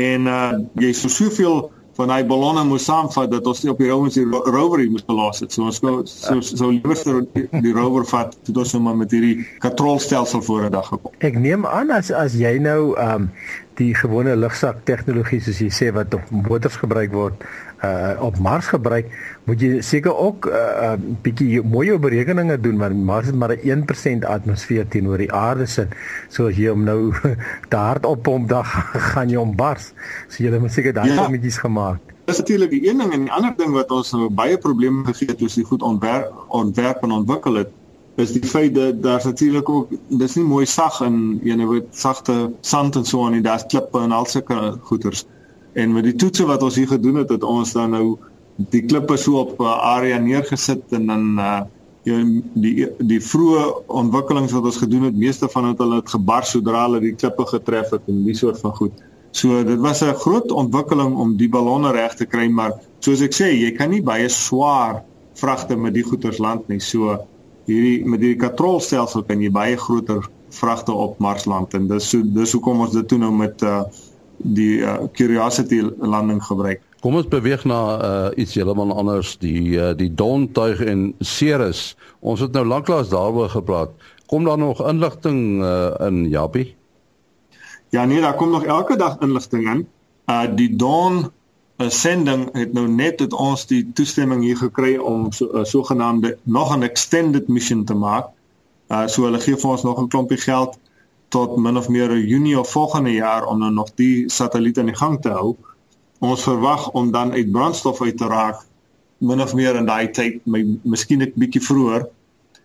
en 0.00 0.28
uh 0.32 0.54
jy 0.80 0.94
so 0.96 1.12
soveel 1.12 1.66
van 1.98 2.08
daai 2.08 2.24
ballonne 2.24 2.62
moes 2.64 2.86
saamvat 2.88 3.28
dat 3.34 3.50
ons 3.50 3.60
nie 3.60 3.68
op 3.68 3.82
die 3.82 3.90
rover 3.90 4.14
die 4.14 4.24
rover 4.54 4.84
moes 4.94 5.04
belas 5.04 5.42
het. 5.44 5.52
So 5.52 5.66
ons 5.68 5.82
gou 5.84 5.98
so 6.08 6.38
so 6.40 6.70
liewer 6.72 7.20
die, 7.34 7.44
die 7.66 7.74
rover 7.76 8.08
vat 8.08 8.32
tot 8.48 8.62
ons 8.62 8.72
nou 8.72 8.80
maar 8.86 8.96
met 9.02 9.12
hierdie 9.12 9.44
katrolstelsel 9.60 10.40
voor 10.48 10.64
'n 10.70 10.72
dag 10.72 10.88
gekom. 10.88 11.12
Ek 11.20 11.36
neem 11.36 11.68
aan 11.68 11.92
as 11.92 12.08
as 12.08 12.32
jy 12.32 12.56
nou 12.56 12.96
um 12.96 13.28
die 13.78 13.94
gewone 13.94 14.36
lugsak 14.36 14.84
tegnologie 14.84 15.40
soos 15.40 15.60
jy 15.62 15.70
sê 15.72 15.90
wat 15.94 16.14
op 16.14 16.30
motors 16.30 16.76
gebruik 16.80 17.12
word 17.12 17.44
uh 17.82 18.14
op 18.22 18.38
Mars 18.38 18.68
gebruik, 18.70 19.08
moet 19.44 19.60
jy 19.60 19.80
seker 19.82 20.14
ook 20.14 20.46
'n 20.46 20.54
uh, 20.54 20.92
uh, 20.92 20.98
bietjie 21.22 21.62
mooi 21.62 21.98
berekeninge 21.98 22.60
doen 22.60 22.78
want 22.78 22.94
Mars 22.94 23.26
het 23.26 23.34
maar 23.34 23.56
'n 23.56 23.84
1% 23.86 24.24
atmosfeer 24.24 24.88
teenoor 24.88 25.18
die 25.18 25.32
aarde 25.32 25.66
sit. 25.66 25.88
So 26.28 26.46
as 26.46 26.56
jy 26.56 26.68
hom 26.68 26.84
nou 26.84 27.12
te 27.70 27.76
hard 27.76 28.06
oppomp, 28.06 28.48
dan 28.48 28.64
gaan 29.10 29.28
jy 29.28 29.36
hom 29.36 29.56
bars. 29.56 29.92
So 30.28 30.44
jy 30.44 30.58
moet 30.58 30.72
seker 30.72 30.92
daai 30.92 31.08
ja. 31.08 31.22
sommetjies 31.22 31.58
gemaak. 31.58 31.98
Dis 32.24 32.38
natuurlik 32.38 32.70
die 32.70 32.88
een 32.88 32.98
ding 32.98 33.12
en 33.12 33.24
die 33.26 33.32
ander 33.32 33.54
ding 33.56 33.72
wat 33.74 33.90
ons 33.90 34.12
nou 34.12 34.30
baie 34.30 34.58
probleme 34.58 35.04
gegee 35.04 35.28
het 35.28 35.42
ons 35.42 35.54
die 35.54 35.64
goed 35.64 35.82
ontwerp 35.82 36.30
ontwerp 36.48 37.02
en 37.02 37.10
ontwikkel 37.10 37.54
het 37.54 37.70
is 38.16 38.32
die 38.32 38.44
feit 38.44 38.74
dat 38.74 39.02
daar's 39.02 39.24
natuurlik 39.24 39.68
ook 39.68 39.92
dis 40.08 40.34
nie 40.36 40.44
mooi 40.44 40.66
sag 40.66 41.00
en 41.00 41.40
jy 41.42 41.54
nou 41.56 41.68
weet 41.68 41.94
sagte 41.96 42.52
sand 42.60 42.96
en 42.96 43.04
so 43.08 43.24
aan 43.26 43.38
en 43.38 43.42
daar's 43.42 43.64
klippe 43.68 44.00
en 44.00 44.12
al 44.12 44.26
sulke 44.26 44.78
goeters. 44.88 45.24
En 45.72 45.92
met 45.92 46.04
die 46.04 46.14
toetse 46.14 46.44
wat 46.46 46.62
ons 46.62 46.76
hier 46.76 46.88
gedoen 46.88 47.22
het, 47.22 47.30
het 47.32 47.42
ons 47.42 47.72
dan 47.72 47.90
nou 47.96 48.18
die 48.56 48.82
klippe 48.84 49.16
so 49.16 49.40
op 49.40 49.60
'n 49.60 49.78
area 49.94 50.18
neergesit 50.18 50.92
en 50.92 51.06
dan 51.06 51.38
uh 51.38 51.62
jy 52.02 52.18
die 52.58 52.88
die 52.98 53.20
vroeë 53.22 53.86
ontwikkelings 53.86 54.52
wat 54.52 54.64
ons 54.64 54.80
gedoen 54.82 55.06
het, 55.06 55.16
meeste 55.16 55.48
van 55.48 55.70
dit 55.70 55.78
hulle 55.78 56.00
het 56.00 56.10
gebars 56.10 56.50
sodra 56.50 56.84
hulle 56.88 57.00
die 57.00 57.14
klippe 57.14 57.46
getref 57.46 57.90
het 57.94 58.08
en 58.10 58.24
die 58.26 58.34
soort 58.34 58.58
van 58.60 58.74
goed. 58.74 58.92
So 59.32 59.62
dit 59.64 59.78
was 59.78 60.02
'n 60.02 60.14
groot 60.14 60.50
ontwikkeling 60.52 61.16
om 61.16 61.36
die 61.36 61.48
ballonne 61.48 61.92
reg 61.92 62.14
te 62.14 62.26
kry, 62.26 62.48
maar 62.48 62.72
soos 63.00 63.20
ek 63.20 63.32
sê, 63.32 63.52
jy 63.54 63.70
kan 63.72 63.90
nie 63.90 64.02
baie 64.02 64.28
swaar 64.28 65.04
vragte 65.34 65.76
met 65.76 65.94
die 65.94 66.02
goederes 66.02 66.38
land 66.38 66.68
nie. 66.68 66.80
So 66.80 67.26
hierdie 67.66 68.04
met 68.04 68.20
hierdie 68.20 68.40
katrolstelsel 68.40 69.24
kan 69.28 69.42
jy 69.42 69.50
baie 69.52 69.76
groter 69.76 70.24
vragte 70.52 70.92
op 70.92 71.18
Mars 71.22 71.44
land 71.48 71.74
en 71.74 71.88
dis 71.88 72.08
so 72.12 72.22
dis 72.24 72.52
hoekom 72.52 72.82
ons 72.84 72.94
dit 72.94 73.08
toe 73.08 73.20
nou 73.22 73.32
met 73.34 73.62
uh 73.62 73.82
die 74.42 74.80
uh, 74.82 74.96
Curiosity 75.14 75.82
landing 76.00 76.40
gebruik. 76.42 76.80
Kom 77.02 77.14
ons 77.18 77.28
beweeg 77.30 77.64
na 77.68 77.78
uh, 77.78 78.28
iets 78.38 78.56
heeltemal 78.58 78.90
anders, 78.94 79.36
die 79.42 79.76
uh, 79.76 79.92
die 79.98 80.10
Dawn 80.14 80.48
tuig 80.54 80.80
en 80.86 81.12
Ceres. 81.22 81.92
Ons 82.20 82.42
het 82.42 82.54
nou 82.56 82.64
lanklaas 82.66 83.12
daaroor 83.12 83.52
gepraat. 83.52 83.94
Kom 84.30 84.46
daar 84.48 84.58
nog 84.58 84.82
inligting 84.82 85.62
uh, 85.62 85.92
in 86.06 86.24
Jappie? 86.30 86.72
Ja 87.94 88.04
nee, 88.04 88.20
daar 88.20 88.34
kom 88.34 88.50
nog 88.50 88.64
elke 88.64 88.96
dag 88.96 89.20
inligting 89.20 89.68
in. 89.70 89.86
Uh 90.30 90.46
die 90.56 90.70
Dawn 90.76 91.26
sending 91.90 92.48
het 92.52 92.72
nou 92.72 92.88
net 92.88 93.20
het 93.20 93.32
ons 93.32 93.66
die 93.66 93.82
toestemming 93.92 94.42
hier 94.42 94.56
gekry 94.56 94.96
om 94.96 95.32
so 95.32 95.48
'n 95.60 95.64
sogenaamde 95.64 96.38
nog 96.42 96.76
'n 96.76 96.82
extended 96.82 97.48
mission 97.48 97.84
te 97.84 97.94
maak. 97.94 98.26
Uh 98.90 99.06
so 99.06 99.24
hulle 99.24 99.40
gee 99.40 99.56
vir 99.56 99.70
ons 99.70 99.82
nog 99.82 100.00
'n 100.00 100.08
klompie 100.08 100.38
geld 100.38 100.78
tot 101.28 101.56
min 101.56 101.76
of 101.76 101.88
meer 101.88 102.18
Junie 102.18 102.58
of 102.58 102.70
volgende 102.70 103.12
jaar 103.12 103.46
om 103.46 103.58
nou 103.58 103.72
nog 103.72 103.94
die 103.94 104.28
satelliet 104.28 104.78
aan 104.78 104.86
die 104.86 104.96
gang 104.96 105.20
te 105.20 105.28
hou. 105.28 105.56
Ons 106.18 106.42
verwag 106.42 106.90
om 106.90 107.10
dan 107.10 107.32
uit 107.32 107.52
brandstof 107.52 108.02
uit 108.02 108.16
te 108.16 108.26
raak 108.26 108.66
min 109.18 109.40
of 109.40 109.54
meer 109.54 109.76
in 109.78 109.86
daai 109.86 110.10
tyd, 110.10 110.40
my 110.44 110.78
miskien 110.82 111.22
'n 111.22 111.32
bietjie 111.34 111.62
vroeër. 111.62 112.06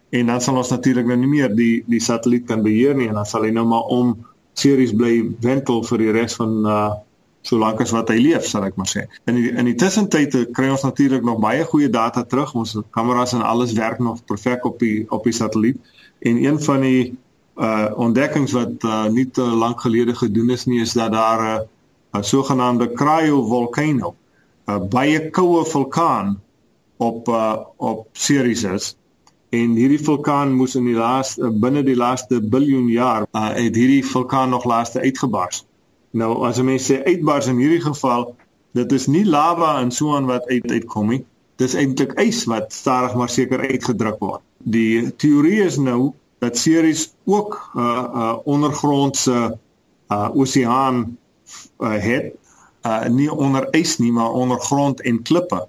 En 0.09 0.25
dan 0.25 0.41
sal 0.41 0.57
ons 0.57 0.69
natuurlik 0.69 1.05
nou 1.05 1.17
nie 1.17 1.27
meer 1.27 1.55
die 1.55 1.83
die 1.88 2.00
satelliet 2.00 2.45
kan 2.45 2.63
beheer 2.63 2.95
nie 2.95 3.07
en 3.07 3.13
dan 3.13 3.25
sal 3.25 3.43
hy 3.43 3.50
nou 3.50 3.65
maar 3.65 3.83
om 3.83 4.25
series 4.53 4.93
bly 4.93 5.36
wentel 5.39 5.83
vir 5.83 5.97
die 5.97 6.12
res 6.12 6.36
van 6.36 6.65
uh 6.65 6.91
solank 7.48 7.82
as 7.84 7.94
wat 7.96 8.12
hy 8.12 8.18
leef, 8.20 8.48
sal 8.48 8.66
ek 8.68 8.75
maar 8.80 8.89
sê. 8.92 9.06
In 9.30 9.38
die, 9.39 9.51
in 9.51 9.70
die 9.70 9.75
tussentyd 9.80 10.36
kry 10.56 10.68
ons 10.74 10.84
natuurlik 10.86 11.24
nog 11.27 11.39
baie 11.44 11.63
goeie 11.68 11.89
data 11.94 12.24
terug. 12.27 12.54
Ons 12.60 12.75
kameras 12.96 13.36
en 13.38 13.46
alles 13.46 13.75
werk 13.77 14.01
nog 14.04 14.24
perfek 14.27 14.66
op 14.68 14.80
die 14.84 15.06
op 15.13 15.24
die 15.27 15.36
satelliet. 15.36 15.80
En 16.20 16.44
een 16.44 16.60
van 16.63 16.86
die 16.86 17.01
uh 17.58 17.88
ontdekkings 17.98 18.54
wat 18.54 18.84
uh, 18.86 19.08
nie 19.10 19.25
te 19.34 19.42
lank 19.42 19.82
gelede 19.82 20.13
gedoen 20.16 20.51
is 20.54 20.68
nie 20.70 20.82
is 20.84 20.94
dat 20.94 21.12
daar 21.12 21.42
'n 21.42 21.66
uh, 22.13 22.20
'n 22.20 22.24
sogenaamde 22.24 22.92
cryovolcano, 22.94 24.16
'n 24.68 24.72
uh, 24.72 24.82
baie 24.89 25.30
koue 25.30 25.66
vulkaan 25.66 26.38
op 26.98 27.27
uh 27.27 27.56
op 27.77 28.08
Ceres 28.12 28.63
is. 28.63 28.96
En 29.50 29.75
hierdie 29.80 30.04
vulkaan 30.04 30.54
moes 30.54 30.75
in 30.75 30.86
die 30.86 30.96
laaste 30.96 31.42
uh, 31.42 31.50
binne 31.50 31.84
die 31.84 31.96
laaste 31.96 32.42
biljoen 32.42 32.88
jaar 32.88 33.25
uh 33.32 33.50
het 33.56 33.75
hierdie 33.75 34.06
vulkaan 34.06 34.50
nog 34.50 34.66
laaste 34.66 35.00
uitgebars. 35.00 35.66
Nou 36.12 36.46
as 36.48 36.62
mense 36.62 36.94
sê 36.94 37.02
uitbars 37.04 37.48
in 37.52 37.60
hierdie 37.62 37.82
geval, 37.84 38.36
dit 38.78 38.92
is 38.92 39.08
nie 39.08 39.26
lava 39.26 39.78
en 39.82 39.92
so 39.92 40.16
aan 40.16 40.30
wat 40.30 40.48
uit 40.48 40.72
uitkom 40.72 41.12
nie. 41.14 41.24
Dis 41.58 41.74
eintlik 41.74 42.14
ys 42.22 42.46
wat 42.46 42.74
stadig 42.74 43.16
maar 43.18 43.30
seker 43.34 43.64
uitgedruk 43.66 44.20
word. 44.22 44.44
Die 44.58 45.16
teorie 45.16 45.64
is 45.66 45.78
nou 45.82 46.14
dat 46.40 46.58
Ceres 46.58 47.14
ook 47.26 47.58
'n 47.74 47.80
uh, 47.80 48.04
uh, 48.14 48.36
ondergrondse 48.46 49.58
uh, 50.10 50.30
oseaan 50.34 51.18
uh, 51.80 51.98
het 51.98 52.36
uh, 52.86 53.08
nie 53.10 53.32
onder 53.32 53.68
ys 53.72 53.98
nie 53.98 54.12
maar 54.12 54.32
ondergrond 54.32 55.02
en 55.02 55.22
klippe. 55.22 55.68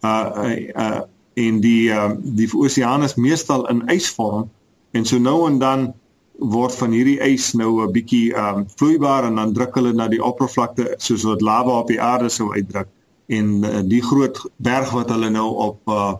Uh, 0.00 0.26
uh, 0.36 0.68
uh 0.74 1.00
en 1.38 1.60
die 1.60 1.90
uh, 1.94 2.10
die 2.18 2.48
oseaan 2.50 3.02
is 3.06 3.14
meestal 3.14 3.68
in 3.68 3.84
ysvorm 3.86 4.48
en 4.90 5.04
so 5.06 5.18
nou 5.18 5.46
en 5.46 5.58
dan 5.58 5.92
word 6.38 6.74
van 6.78 6.94
hierdie 6.94 7.18
ys 7.20 7.52
nou 7.58 7.82
'n 7.82 7.92
bietjie 7.92 8.34
um 8.36 8.66
vloeibaar 8.76 9.24
en 9.24 9.34
dan 9.34 9.52
druk 9.52 9.74
hulle 9.74 9.92
na 9.92 10.08
die 10.08 10.22
oppervlakte 10.22 10.94
soos 10.98 11.24
wat 11.26 11.40
lava 11.42 11.80
op 11.80 11.88
die 11.88 12.00
aarde 12.00 12.28
sou 12.28 12.52
uitdruk 12.54 12.88
en 13.26 13.64
uh, 13.64 13.80
die 13.84 14.02
groot 14.02 14.38
berg 14.56 14.90
wat 14.90 15.10
hulle 15.10 15.30
nou 15.30 15.50
op 15.54 15.80
uh 15.88 16.14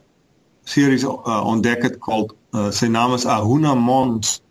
Ceres 0.68 1.04
uh, 1.04 1.44
ontdek 1.48 1.82
het 1.82 1.98
called 1.98 2.34
uh, 2.52 2.70
sy 2.70 2.86
naam 2.92 3.14
is 3.14 3.24
Ahuna 3.24 3.74
Mons 3.74 4.42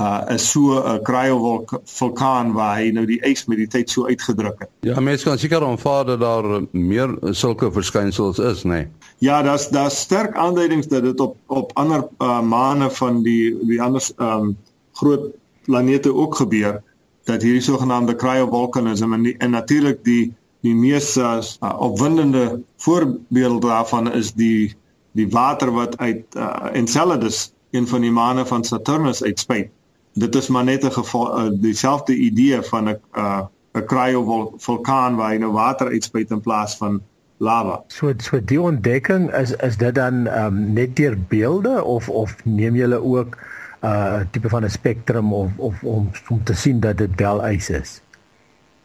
uh 0.00 0.24
is 0.34 0.50
so 0.50 0.72
'n 0.72 0.96
uh, 0.96 1.02
cryovulkaan 1.02 2.52
waar 2.52 2.76
hy 2.78 2.90
nou 2.90 3.04
die 3.06 3.20
ys 3.22 3.44
met 3.46 3.58
die 3.58 3.68
tyd 3.68 3.90
so 3.90 4.06
uitgedruk 4.06 4.58
het. 4.58 4.70
Ja, 4.80 5.00
mense 5.00 5.24
kan 5.24 5.38
seker 5.38 5.64
aanvaar 5.64 6.04
dat 6.06 6.20
daar 6.20 6.62
meer 6.72 7.16
sulke 7.30 7.70
verskynsels 7.72 8.38
is, 8.38 8.64
nê. 8.64 8.68
Nee. 8.68 8.88
Ja, 9.18 9.42
daar's 9.42 9.68
daar's 9.68 10.00
sterk 10.00 10.36
aanduidings 10.36 10.88
dat 10.88 11.02
dit 11.02 11.20
op 11.20 11.36
op 11.46 11.70
ander 11.74 12.08
uh, 12.18 12.40
maane 12.40 12.90
van 12.90 13.22
die 13.22 13.56
die 13.66 13.82
ander 13.82 14.02
um 14.18 14.56
groot 15.00 15.30
planete 15.64 16.12
ook 16.14 16.36
gebeur 16.42 16.82
dat 17.28 17.42
hierdie 17.42 17.64
sogenaamde 17.64 18.16
cryovulkanisme 18.16 19.16
en, 19.16 19.26
en 19.38 19.50
natuurlik 19.50 20.04
die 20.04 20.34
die 20.60 20.74
mees 20.76 21.16
uh, 21.16 21.40
opwindende 21.78 22.60
voorbeeld 22.76 23.62
daarvan 23.62 24.12
is 24.12 24.32
die 24.36 24.76
die 25.12 25.28
water 25.28 25.72
wat 25.74 25.96
uit 25.98 26.36
uh, 26.36 26.68
Enceladus, 26.72 27.52
een 27.70 27.86
van 27.88 28.00
die 28.00 28.12
maane 28.12 28.44
van 28.46 28.64
Saturnus 28.64 29.22
uitspuit. 29.24 29.70
Dit 30.14 30.34
is 30.34 30.48
maar 30.48 30.64
net 30.64 30.84
'n 30.84 30.92
uh, 31.14 31.48
dieselfde 31.52 32.14
idee 32.14 32.62
van 32.62 32.84
'n 32.88 32.88
'n 32.88 32.98
uh, 33.18 33.86
cryovulkaan 33.86 35.16
waar 35.16 35.32
jy 35.32 35.38
nou 35.38 35.52
water 35.52 35.86
uitspuit 35.86 36.30
in 36.30 36.40
plaas 36.40 36.76
van 36.76 37.00
lava. 37.36 37.82
So 37.88 38.12
so 38.18 38.44
die 38.44 38.60
ontdekking 38.60 39.32
is 39.34 39.52
is 39.56 39.76
dit 39.76 39.94
dan 39.94 40.26
um, 40.44 40.72
net 40.72 40.96
deur 40.96 41.18
beelde 41.28 41.84
of 41.84 42.08
of 42.08 42.36
neem 42.44 42.76
julle 42.76 43.02
ook 43.02 43.36
'n 43.36 43.59
uh, 43.84 44.20
tipe 44.30 44.48
van 44.48 44.64
'n 44.64 44.70
spektrum 44.70 45.32
of 45.32 45.50
of 45.56 45.82
om 45.82 46.10
om 46.28 46.44
te 46.44 46.54
sien 46.54 46.80
dat 46.80 46.98
dit 46.98 47.10
wel 47.16 47.44
ys 47.46 47.70
is? 47.70 48.00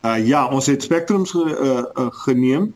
Uh, 0.05 0.27
ja, 0.27 0.47
ons 0.47 0.65
het 0.65 0.83
spektrums 0.83 1.31
ge, 1.31 1.43
uh, 1.45 2.03
uh, 2.03 2.11
geneem 2.11 2.73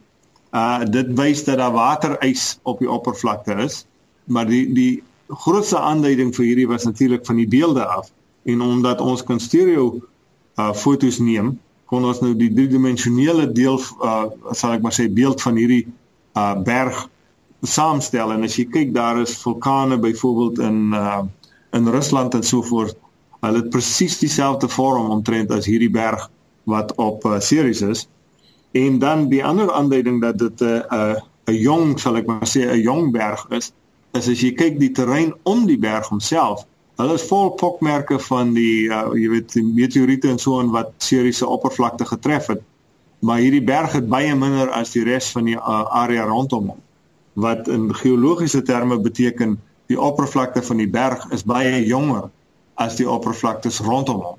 Uh 0.50 0.82
dit 0.90 1.14
wys 1.14 1.44
dat 1.46 1.58
daar 1.58 1.72
waterys 1.72 2.58
op 2.64 2.80
die 2.80 2.90
oppervlakte 2.90 3.54
is, 3.54 3.86
maar 4.24 4.48
die 4.50 4.74
die 4.74 5.04
grootste 5.28 5.78
aanduiding 5.80 6.34
vir 6.36 6.46
hierdie 6.46 6.68
was 6.68 6.88
natuurlik 6.90 7.26
van 7.26 7.38
die 7.38 7.48
beelde 7.48 7.86
af. 7.86 8.10
En 8.44 8.62
omdat 8.62 9.02
ons 9.02 9.24
kan 9.24 9.40
stereo 9.40 10.02
uh 10.58 10.74
fotos 10.74 11.20
neem, 11.20 11.60
kon 11.86 12.06
ons 12.06 12.22
nou 12.26 12.34
die 12.34 12.50
driedimensionele 12.54 13.52
deel 13.52 13.78
uh 14.02 14.26
sal 14.52 14.74
ek 14.74 14.82
maar 14.82 14.96
sê 14.98 15.06
beeld 15.06 15.42
van 15.42 15.62
hierdie 15.62 15.86
uh 16.34 16.56
berg 16.66 17.06
saamstel 17.62 18.34
en 18.34 18.48
as 18.48 18.58
jy 18.58 18.66
kyk 18.74 18.94
daar 18.96 19.22
is 19.22 19.38
vulkane 19.38 20.00
byvoorbeeld 20.02 20.66
in 20.66 20.82
uh 20.98 21.22
in 21.72 21.88
Rusland 21.88 22.34
en 22.34 22.44
so 22.44 22.62
voort. 22.62 22.98
Hulle 23.40 23.62
het 23.62 23.70
presies 23.70 24.18
dieselfde 24.20 24.70
vorm 24.70 25.10
omtrent 25.10 25.52
as 25.52 25.68
hierdie 25.70 25.92
berg 25.92 26.30
wat 26.70 26.96
op 26.96 27.26
uh, 27.26 27.40
Ceres 27.40 27.82
is. 27.82 28.08
En 28.72 29.00
dan 29.00 29.28
die 29.30 29.46
ander 29.46 29.72
aanduiding 29.72 30.22
dat 30.22 30.38
dit 30.38 30.62
'n 30.62 30.66
uh, 30.66 30.82
'n 30.90 30.96
uh, 30.96 31.22
'n 31.50 31.56
jong, 31.56 32.00
sal 32.00 32.18
ek 32.18 32.26
maar 32.26 32.48
sê, 32.48 32.66
'n 32.66 32.82
jong 32.82 33.12
berg 33.12 33.46
is, 33.50 33.72
is 34.14 34.28
as 34.28 34.42
jy 34.42 34.52
kyk 34.54 34.80
die 34.80 34.92
terrein 34.92 35.34
om 35.44 35.66
die 35.66 35.78
berg 35.78 36.08
homself, 36.08 36.66
hulle 37.00 37.14
is 37.14 37.28
vol 37.30 37.54
pokmerke 37.56 38.20
van 38.20 38.54
die 38.54 38.90
uh, 38.90 39.08
jy 39.16 39.30
weet 39.30 39.54
die 39.54 39.64
meteoriete 39.64 40.30
en 40.30 40.40
so 40.40 40.60
en 40.60 40.72
wat 40.76 40.92
seriese 40.98 41.48
oppervlakte 41.48 42.06
getref 42.06 42.48
het. 42.48 42.62
Maar 43.20 43.40
hierdie 43.44 43.64
berg 43.64 43.92
het 43.92 44.08
baie 44.10 44.36
minder 44.36 44.70
as 44.72 44.92
die 44.96 45.04
res 45.04 45.32
van 45.32 45.46
die 45.46 45.58
uh, 45.58 45.86
area 46.04 46.28
rondom 46.28 46.70
hom. 46.74 46.82
Wat 47.40 47.68
in 47.68 47.96
geologiese 47.96 48.62
terme 48.62 49.00
beteken 49.00 49.58
die 49.90 49.98
oppervlakte 49.98 50.62
van 50.62 50.78
die 50.78 50.90
berg 50.90 51.26
is 51.34 51.44
baie 51.50 51.82
jonger 51.86 52.30
as 52.80 52.96
die 53.00 53.10
oppervlaktes 53.10 53.82
rondom 53.84 54.22
hom. 54.24 54.38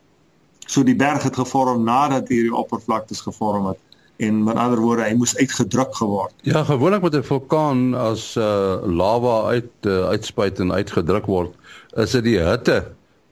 So 0.70 0.84
die 0.86 0.96
berg 0.96 1.26
het 1.26 1.36
gevorm 1.36 1.82
nadat 1.84 2.30
hierdie 2.30 2.54
oppervlaktes 2.54 3.24
gevorm 3.26 3.66
het 3.72 3.80
en 4.20 4.42
met 4.44 4.58
ander 4.60 4.80
woorde 4.84 5.06
hy 5.08 5.14
moes 5.16 5.32
uitgedruk 5.36 5.94
geword. 5.96 6.34
Ja, 6.46 6.62
gewoonlik 6.68 7.02
met 7.02 7.16
'n 7.16 7.26
vulkaan 7.26 7.94
as 7.94 8.36
uh, 8.36 8.78
lava 8.84 9.48
uit 9.48 9.72
uh, 9.88 10.06
uitspuit 10.12 10.60
en 10.60 10.72
uitgedruk 10.72 11.26
word, 11.26 11.54
is 11.96 12.10
dit 12.10 12.24
die 12.24 12.38
hitte 12.38 12.84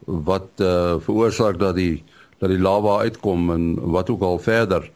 wat 0.06 0.48
uh, 0.56 0.96
veroorsaak 0.98 1.58
dat 1.58 1.76
die 1.76 2.04
dat 2.38 2.48
die 2.48 2.58
lava 2.58 2.98
uitkom 3.04 3.50
en 3.50 3.74
wat 3.92 4.10
ook 4.10 4.22
al 4.22 4.38
verder. 4.38 4.90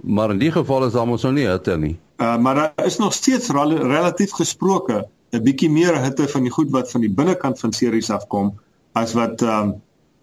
Maar 0.00 0.30
in 0.30 0.38
die 0.38 0.52
geval 0.52 0.86
is 0.86 0.92
daar 0.92 1.06
mos 1.06 1.22
nou 1.22 1.34
nie 1.34 1.46
hitte 1.46 1.76
nie. 1.76 1.98
Uh, 2.16 2.36
maar 2.38 2.54
daar 2.54 2.86
is 2.86 2.96
nog 2.98 3.12
steeds 3.12 3.50
rel 3.50 3.76
relatief 3.76 4.32
gesproke 4.32 5.06
'n 5.34 5.42
bietjie 5.42 5.70
meer 5.70 5.98
hitte 6.02 6.28
van 6.28 6.42
die 6.42 6.54
goed 6.54 6.70
wat 6.70 6.90
van 6.90 7.00
die 7.00 7.10
binnekant 7.10 7.60
van 7.60 7.72
Ceres 7.72 8.10
afkom 8.10 8.54
as 8.92 9.12
wat 9.12 9.42
um, 9.42 9.74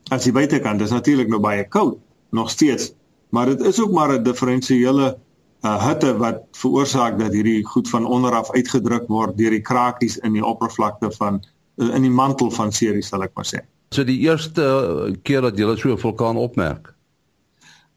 as 0.10 0.24
die 0.24 0.32
buitekant. 0.32 0.80
Dit 0.80 0.88
is 0.88 0.94
natuurlik 0.94 1.28
nou 1.28 1.40
baie 1.40 1.68
koud 1.68 1.98
nog 2.32 2.50
steeds 2.50 2.94
maar 3.32 3.46
dit 3.46 3.62
is 3.62 3.82
ook 3.82 3.92
maar 3.92 4.14
'n 4.20 4.24
diferensiële 4.24 5.18
uh, 5.62 5.88
hitte 5.88 6.18
wat 6.18 6.38
veroorsaak 6.52 7.20
dat 7.20 7.32
hierdie 7.32 7.66
goed 7.66 7.90
van 7.90 8.06
onder 8.06 8.36
af 8.36 8.52
uitgedruk 8.52 9.08
word 9.08 9.38
deur 9.38 9.50
die 9.50 9.62
krakies 9.62 10.18
in 10.18 10.34
die 10.34 10.46
oppervlakte 10.46 11.12
van 11.12 11.44
uh, 11.76 11.96
in 11.96 12.02
die 12.02 12.12
mantel 12.12 12.52
van 12.52 12.72
Ceres 12.72 13.08
sal 13.08 13.24
ek 13.24 13.32
maar 13.34 13.48
sê. 13.48 13.64
So 13.90 14.04
die 14.04 14.20
eerste 14.20 15.18
keer 15.24 15.42
dat 15.42 15.58
jy 15.58 15.76
so 15.78 15.92
'n 15.92 15.98
vulkaan 15.98 16.38
opmerk. 16.38 16.94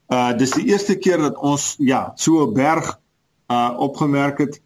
Uh 0.09 0.33
dis 0.39 0.51
die 0.51 0.67
eerste 0.67 0.97
keer 0.97 1.19
dat 1.19 1.37
ons 1.37 1.75
ja, 1.79 2.13
so 2.15 2.47
'n 2.47 2.53
berg 2.53 2.99
uh 3.51 3.75
opgemerk 3.79 4.39
het 4.39 4.61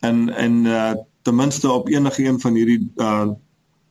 in 0.00 0.28
in 0.28 0.64
uh 0.66 0.94
ten 1.22 1.34
minste 1.34 1.70
op 1.70 1.88
enige 1.88 2.24
een 2.24 2.40
van 2.40 2.54
hierdie 2.54 2.92
uh 2.96 3.30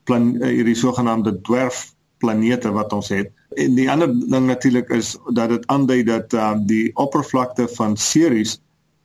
plan 0.04 0.42
hierdie 0.42 0.74
sogenaamde 0.74 1.40
dwerf 1.40 1.94
planete 2.18 2.70
wat 2.72 2.92
ons 2.92 3.08
het. 3.08 3.30
En 3.54 3.74
die 3.74 3.90
ander 3.90 4.10
ding 4.30 4.46
natuurlik 4.46 4.88
is 4.88 5.16
dat 5.34 5.48
dit 5.48 5.66
aandui 5.66 6.02
dat 6.04 6.32
uh, 6.32 6.52
die 6.66 6.90
oppervlakte 6.96 7.68
van 7.68 7.96
Ceres 7.96 8.60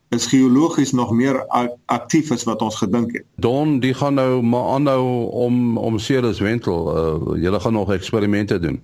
is 0.08 0.26
geologies 0.26 0.92
nog 0.92 1.10
meer 1.12 1.42
aktief 1.86 2.30
as 2.32 2.46
wat 2.48 2.62
ons 2.64 2.78
gedink 2.80 3.12
het. 3.12 3.24
Don, 3.36 3.78
die 3.80 3.92
gaan 3.94 4.14
nou 4.14 4.42
maar 4.42 4.70
aanhou 4.76 5.28
om 5.30 5.76
om 5.78 5.98
Ceres 5.98 6.40
wentel. 6.40 6.78
Uh, 6.96 7.42
julle 7.42 7.60
gaan 7.60 7.72
nog 7.72 7.92
eksperimente 7.92 8.58
doen. 8.58 8.80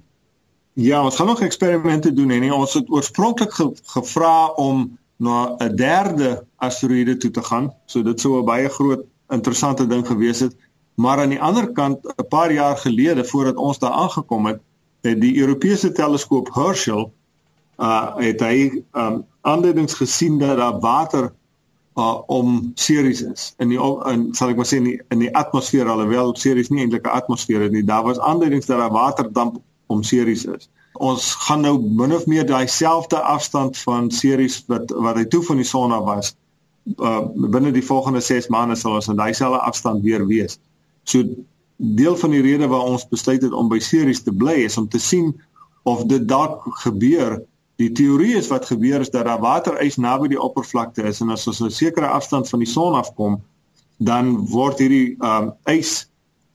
Ja, 0.72 1.04
ons 1.04 1.16
gaan 1.16 1.26
nog 1.26 1.40
eksperimente 1.40 2.12
doen 2.12 2.30
en 2.30 2.52
ons 2.52 2.74
het 2.74 2.90
oorspronklik 2.90 3.52
ge, 3.52 3.72
gevra 3.84 4.46
om 4.46 4.98
na 5.16 5.54
'n 5.58 5.76
derde 5.76 6.44
asteroïde 6.56 7.16
toe 7.16 7.30
te 7.30 7.42
gaan. 7.42 7.72
So 7.86 8.02
dit 8.02 8.20
sou 8.20 8.40
'n 8.40 8.44
baie 8.44 8.68
groot 8.68 9.04
interessante 9.28 9.86
ding 9.86 10.06
gewees 10.06 10.40
het. 10.40 10.56
Maar 10.94 11.20
aan 11.20 11.28
die 11.34 11.42
ander 11.42 11.72
kant 11.72 12.04
'n 12.16 12.28
paar 12.28 12.52
jaar 12.52 12.76
gelede 12.76 13.24
voordat 13.24 13.56
ons 13.56 13.78
daar 13.78 13.90
aangekom 13.90 14.46
het, 14.46 14.60
het 15.02 15.20
die 15.20 15.36
Europese 15.36 15.92
teleskoop 15.92 16.54
Herschel 16.54 17.12
uh 17.78 18.16
het 18.16 18.40
hy 18.40 18.84
um 18.92 19.24
aanduidings 19.40 19.94
gesien 19.94 20.38
dat 20.38 20.56
daar 20.56 20.78
water 20.80 21.32
uh 21.94 22.20
om 22.26 22.72
Ceres 22.74 23.22
is. 23.22 23.54
In 23.58 23.68
die 23.68 23.78
in 24.12 24.28
sal 24.34 24.48
ek 24.48 24.56
maar 24.56 24.68
sê 24.70 24.78
in 24.78 24.88
die, 24.88 25.00
in 25.08 25.18
die 25.18 25.34
atmosfeer 25.34 25.88
alhoewel 25.88 26.34
Ceres 26.36 26.70
nie 26.70 26.84
eintlik 26.84 27.06
'n 27.06 27.18
atmosfeer 27.18 27.60
het 27.60 27.72
nie, 27.72 27.84
daar 27.84 28.02
was 28.02 28.18
aanduidings 28.18 28.66
dat 28.66 28.78
daar 28.78 28.90
waterdamp 28.90 29.58
om 29.86 30.02
Ceres 30.02 30.44
is. 30.44 30.68
Ons 30.92 31.34
gaan 31.34 31.60
nou 31.60 31.78
min 31.82 32.14
of 32.14 32.26
meer 32.26 32.46
daai 32.46 32.66
selfde 32.68 33.20
afstand 33.20 33.78
van 33.78 34.10
Ceres 34.10 34.64
wat 34.66 34.90
wat 34.90 35.16
hy 35.16 35.24
toe 35.24 35.42
van 35.42 35.56
die 35.56 35.66
son 35.66 35.92
af 35.92 36.04
was. 36.04 36.36
Uh 36.96 37.20
binne 37.34 37.72
die 37.72 37.84
volgende 37.84 38.20
6 38.20 38.50
maande 38.52 38.76
sal 38.76 38.98
ons 38.98 39.08
aan 39.08 39.16
daai 39.16 39.34
selfde 39.34 39.60
afstand 39.64 40.02
weer 40.02 40.26
wees. 40.26 40.58
So 41.04 41.24
deel 41.76 42.16
van 42.16 42.30
die 42.30 42.42
rede 42.44 42.68
waarom 42.68 42.98
ons 42.98 43.08
besluit 43.08 43.42
het 43.42 43.52
om 43.52 43.68
by 43.68 43.78
Ceres 43.78 44.22
te 44.22 44.32
bly 44.32 44.64
is 44.68 44.76
om 44.76 44.88
te 44.88 44.98
sien 44.98 45.32
of 45.82 46.04
dit 46.04 46.28
dalk 46.28 46.64
gebeur. 46.84 47.42
Die 47.76 47.90
teorie 47.92 48.36
is 48.36 48.48
wat 48.52 48.66
gebeur 48.66 49.00
is 49.00 49.10
dat 49.10 49.24
daar 49.24 49.40
waterys 49.40 49.96
naby 49.96 50.28
die 50.28 50.40
oppervlakte 50.40 51.02
is 51.02 51.20
en 51.20 51.30
as 51.34 51.46
ons 51.46 51.60
'n 51.60 51.70
sekere 51.70 52.06
afstand 52.06 52.48
van 52.48 52.58
die 52.58 52.68
son 52.70 52.94
afkom, 52.94 53.40
dan 53.96 54.36
word 54.50 54.78
hierdie 54.78 55.16
um 55.20 55.52
ys 55.64 56.06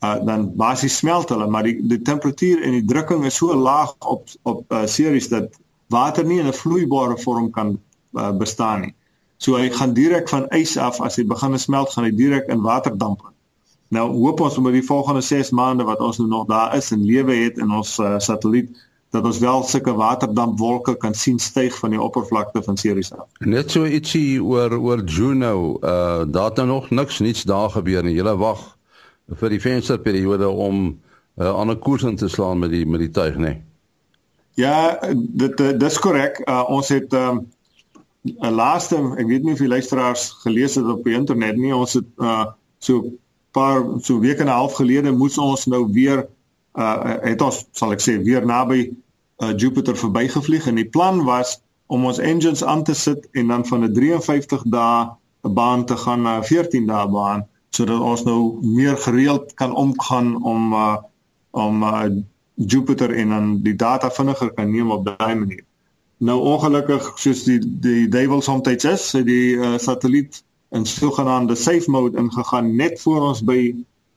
uh, 0.04 0.26
dan 0.26 0.56
basies 0.56 0.98
smelt 0.98 1.30
hulle 1.30 1.48
maar 1.48 1.64
die 1.64 1.76
die 1.88 2.02
temperatuur 2.02 2.64
en 2.64 2.78
die 2.78 2.86
drukking 2.86 3.26
is 3.26 3.36
so 3.36 3.56
laag 3.56 3.96
op 4.00 4.28
op 4.44 4.72
uh, 4.72 4.86
series 4.86 5.30
dat 5.30 5.60
water 5.88 6.26
nie 6.26 6.40
in 6.40 6.48
'n 6.48 6.54
vloeibare 6.54 7.18
vorm 7.18 7.50
kan 7.52 7.80
uh, 8.14 8.32
bestaan 8.32 8.82
nie. 8.82 8.94
So 9.40 9.56
hy 9.56 9.70
gaan 9.72 9.96
direk 9.96 10.28
van 10.30 10.50
ys 10.52 10.76
af 10.78 11.00
as 11.02 11.16
hy 11.16 11.24
begin 11.28 11.56
smelt 11.60 11.94
gaan 11.94 12.04
hy 12.04 12.12
direk 12.12 12.50
in 12.52 12.62
waterdamp. 12.62 13.24
Nou 13.96 14.06
hoop 14.12 14.42
ons 14.46 14.58
met 14.62 14.76
die 14.76 14.86
volgende 14.86 15.22
6 15.26 15.54
maande 15.56 15.86
wat 15.88 16.02
ons 16.04 16.20
nou 16.20 16.28
nog 16.30 16.46
daar 16.50 16.76
is 16.78 16.92
en 16.92 17.06
lewe 17.06 17.38
het 17.46 17.58
in 17.58 17.72
ons 17.72 17.96
uh, 18.04 18.18
satelliet 18.20 18.76
dat 19.16 19.26
ons 19.26 19.40
wel 19.42 19.64
sulke 19.66 19.94
waterdampwolke 19.98 20.94
kan 21.02 21.16
sien 21.18 21.40
styg 21.42 21.74
van 21.80 21.96
die 21.96 22.02
oppervlakte 22.02 22.62
van 22.64 22.78
Ceres 22.78 23.10
af. 23.16 23.26
Net 23.40 23.72
so 23.74 23.88
ietsie 23.88 24.38
oor 24.44 24.76
oor 24.78 25.02
Juno, 25.02 25.80
uh 25.82 26.28
daar 26.30 26.52
het 26.52 26.60
nou 26.62 26.68
nog 26.68 26.90
niks 26.90 27.20
niets 27.26 27.48
daar 27.50 27.72
gebeur 27.74 28.04
nie. 28.06 28.14
Julle 28.20 28.36
wag 28.38 28.62
vir 29.40 29.56
die 29.56 29.62
vensterperiode 29.62 30.50
om 30.50 30.76
'n 30.86 31.00
uh, 31.42 31.48
eh, 31.48 31.56
ander 31.56 31.78
koers 31.78 32.04
in 32.04 32.16
te 32.16 32.28
slaan 32.28 32.60
met 32.60 32.70
die 32.70 32.86
met 32.86 33.00
die 33.00 33.10
tuig, 33.10 33.36
nê? 33.36 33.40
Nee. 33.42 33.62
Ja, 34.54 35.00
dit 35.16 35.58
dis 35.80 36.00
korrek. 36.00 36.42
Uh, 36.46 36.64
ons 36.68 36.90
het 36.90 37.14
'n 37.14 37.16
um, 37.16 37.48
ehm, 38.24 38.54
laaste, 38.54 39.00
ek 39.18 39.28
weet 39.28 39.44
nie 39.44 39.54
of 39.54 39.64
die 39.64 39.72
luisteraars 39.72 40.30
gelees 40.44 40.76
het 40.76 40.86
op 40.86 41.04
die 41.04 41.16
internet 41.16 41.58
nie. 41.58 41.76
Ons 41.76 41.94
het 41.94 42.08
uh, 42.18 42.46
so 42.80 43.12
paar 43.52 43.84
so 44.02 44.20
weke 44.20 44.42
en 44.42 44.48
'n 44.48 44.60
half 44.62 44.74
gelede 44.74 45.12
moes 45.12 45.38
ons 45.38 45.66
nou 45.66 45.88
weer 45.92 46.28
uh 46.78 47.18
het 47.22 47.42
ons 47.42 47.66
sal 47.72 47.92
ek 47.92 48.02
sê 48.02 48.22
weer 48.24 48.46
naby 48.46 48.92
uh, 49.44 49.54
Jupiter 49.58 49.98
verbygevlieg 49.98 50.68
en 50.68 50.76
die 50.76 50.90
plan 50.90 51.24
was 51.26 51.58
om 51.88 52.06
ons 52.06 52.20
engines 52.20 52.64
aan 52.64 52.84
te 52.84 52.94
sit 52.94 53.28
en 53.32 53.48
dan 53.48 53.66
van 53.66 53.84
'n 53.84 53.94
53 53.94 54.64
dae 54.66 55.10
baan 55.42 55.86
te 55.86 55.98
gaan 55.98 56.22
na 56.22 56.38
'n 56.38 56.44
14 56.44 56.86
dae 56.86 57.08
baan 57.08 57.48
sodat 57.70 58.00
ons 58.00 58.24
nou 58.24 58.60
meer 58.62 58.98
gereeld 58.98 59.54
kan 59.54 59.74
omgaan 59.76 60.44
om 60.44 60.74
uh, 60.74 60.98
om 61.52 61.84
uh, 61.84 62.06
Jupiter 62.56 63.14
en 63.16 63.30
dan 63.30 63.62
die 63.64 63.76
data 63.76 64.12
vinniger 64.12 64.54
kan 64.54 64.72
neem 64.72 64.92
op 64.92 65.06
daai 65.06 65.36
manier. 65.36 65.64
Nou 66.20 66.40
ongelukkig 66.44 67.12
soos 67.16 67.46
die 67.48 67.60
die 67.64 68.08
duiwel 68.12 68.42
soms 68.44 68.68
is, 68.68 69.12
het 69.16 69.26
die 69.26 69.56
uh, 69.56 69.78
satelliet 69.80 70.42
in 70.76 70.86
sogenaamde 70.86 71.56
safe 71.56 71.92
mode 71.92 72.18
ingegaan 72.18 72.76
net 72.76 73.00
voor 73.02 73.22
ons 73.30 73.44
by 73.44 73.60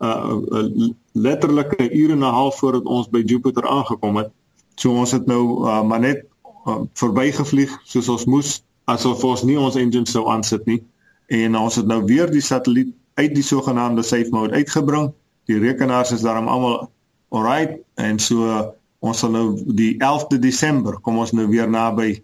uh, 0.03 0.09
uh 0.51 0.91
letterlike 1.13 1.93
ure 1.93 2.13
en 2.13 2.19
'n 2.19 2.35
half 2.39 2.59
voordat 2.59 2.85
ons 2.85 3.09
by 3.09 3.23
Jupiter 3.27 3.69
aangekom 3.69 4.17
het. 4.17 4.31
So 4.75 4.91
ons 4.91 5.13
het 5.13 5.27
nou 5.27 5.67
uh, 5.67 5.83
maar 5.83 6.01
net 6.01 6.25
uh, 6.67 6.81
verbygevlieg 6.93 7.79
soos 7.85 8.09
ons 8.09 8.25
moes 8.25 8.63
asof 8.85 9.25
ons 9.25 9.43
nie 9.43 9.59
ons 9.59 9.77
engine 9.77 10.07
sou 10.07 10.27
aansit 10.29 10.67
nie 10.67 10.83
en 11.27 11.57
ons 11.57 11.75
het 11.75 11.87
nou 11.87 12.03
weer 12.05 12.31
die 12.31 12.43
satelliet 12.43 12.95
uit 13.15 13.35
die 13.35 13.45
sogenaamde 13.47 14.03
safe 14.03 14.31
mode 14.31 14.55
uitgebring. 14.55 15.13
Die 15.47 15.59
rekenaars 15.59 16.13
is 16.13 16.21
daarom 16.21 16.49
almal 16.49 16.91
alright 17.29 17.79
en 17.95 18.19
so 18.19 18.75
ons 19.03 19.23
sal 19.23 19.33
nou 19.35 19.47
die 19.67 19.95
11de 19.99 20.39
Desember 20.43 21.01
kom 21.03 21.19
ons 21.23 21.35
nou 21.37 21.49
weer 21.51 21.71
naby 21.71 22.15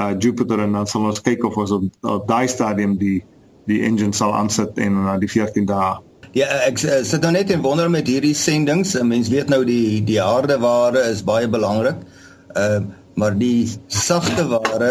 uh, 0.00 0.12
Jupiter 0.18 0.60
en 0.64 0.76
dan 0.76 0.90
sal 0.90 1.08
ons 1.08 1.22
kyk 1.24 1.46
of 1.48 1.56
ons 1.56 1.72
op, 1.78 1.88
op 2.04 2.28
daai 2.28 2.46
stadium 2.52 2.98
die 3.00 3.22
die 3.66 3.80
engine 3.82 4.14
sal 4.14 4.34
aansit 4.36 4.76
en 4.78 5.00
na 5.02 5.16
uh, 5.16 5.20
die 5.22 5.30
14 5.32 5.66
dae 5.68 5.96
Ja, 6.36 6.50
ek 6.66 6.82
uh, 6.84 7.00
sit 7.08 7.24
nou 7.24 7.32
net 7.32 7.50
en 7.54 7.62
wonder 7.64 7.88
met 7.88 8.08
hierdie 8.10 8.34
sendings. 8.36 8.90
Mense 9.08 9.32
weet 9.32 9.48
nou 9.48 9.62
die 9.64 10.02
die 10.04 10.18
harde 10.20 10.58
ware 10.60 11.06
is 11.08 11.24
baie 11.24 11.48
belangrik. 11.48 12.02
Ehm 12.52 12.92
uh, 12.92 13.02
maar 13.16 13.32
die 13.32 13.64
sagte 13.88 14.44
ware 14.50 14.90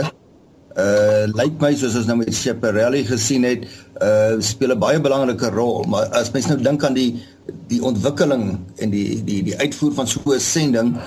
uh 0.82 1.24
lyk 1.32 1.62
my 1.64 1.70
soos 1.78 1.96
ons 1.96 2.08
nou 2.10 2.18
met 2.20 2.34
Schiaparelli 2.36 3.04
gesien 3.08 3.46
het, 3.48 3.68
uh 4.04 4.42
speel 4.44 4.74
'n 4.74 4.80
baie 4.80 5.00
belangrike 5.00 5.52
rol, 5.54 5.86
maar 5.88 6.10
as 6.20 6.32
mens 6.34 6.50
nou 6.50 6.58
dink 6.58 6.84
aan 6.84 6.98
die 6.98 7.22
die 7.70 7.82
ontwikkeling 7.82 8.58
en 8.82 8.90
die 8.90 9.24
die 9.24 9.44
die 9.44 9.58
uitvoer 9.58 9.94
van 9.94 10.08
so 10.08 10.20
'n 10.34 10.40
sending, 10.40 10.98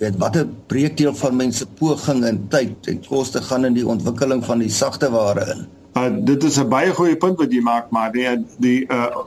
weet 0.00 0.16
watter 0.16 0.46
breekdeel 0.66 1.14
van 1.14 1.36
mense 1.36 1.66
poging 1.78 2.24
en 2.24 2.40
tyd 2.48 2.88
en 2.88 3.02
koste 3.04 3.42
gaan 3.44 3.68
in 3.68 3.76
die 3.76 3.86
ontwikkeling 3.86 4.44
van 4.44 4.62
die 4.64 4.72
sagte 4.72 5.10
ware 5.12 5.44
in. 5.54 5.66
Uh 6.00 6.08
dit 6.24 6.44
is 6.44 6.58
'n 6.58 6.68
baie 6.68 6.92
goeie 6.96 7.16
punt 7.16 7.38
wat 7.38 7.52
jy 7.52 7.60
maak, 7.60 7.90
maar 7.90 8.12
die 8.12 8.28
die 8.58 8.86
uh 8.88 9.24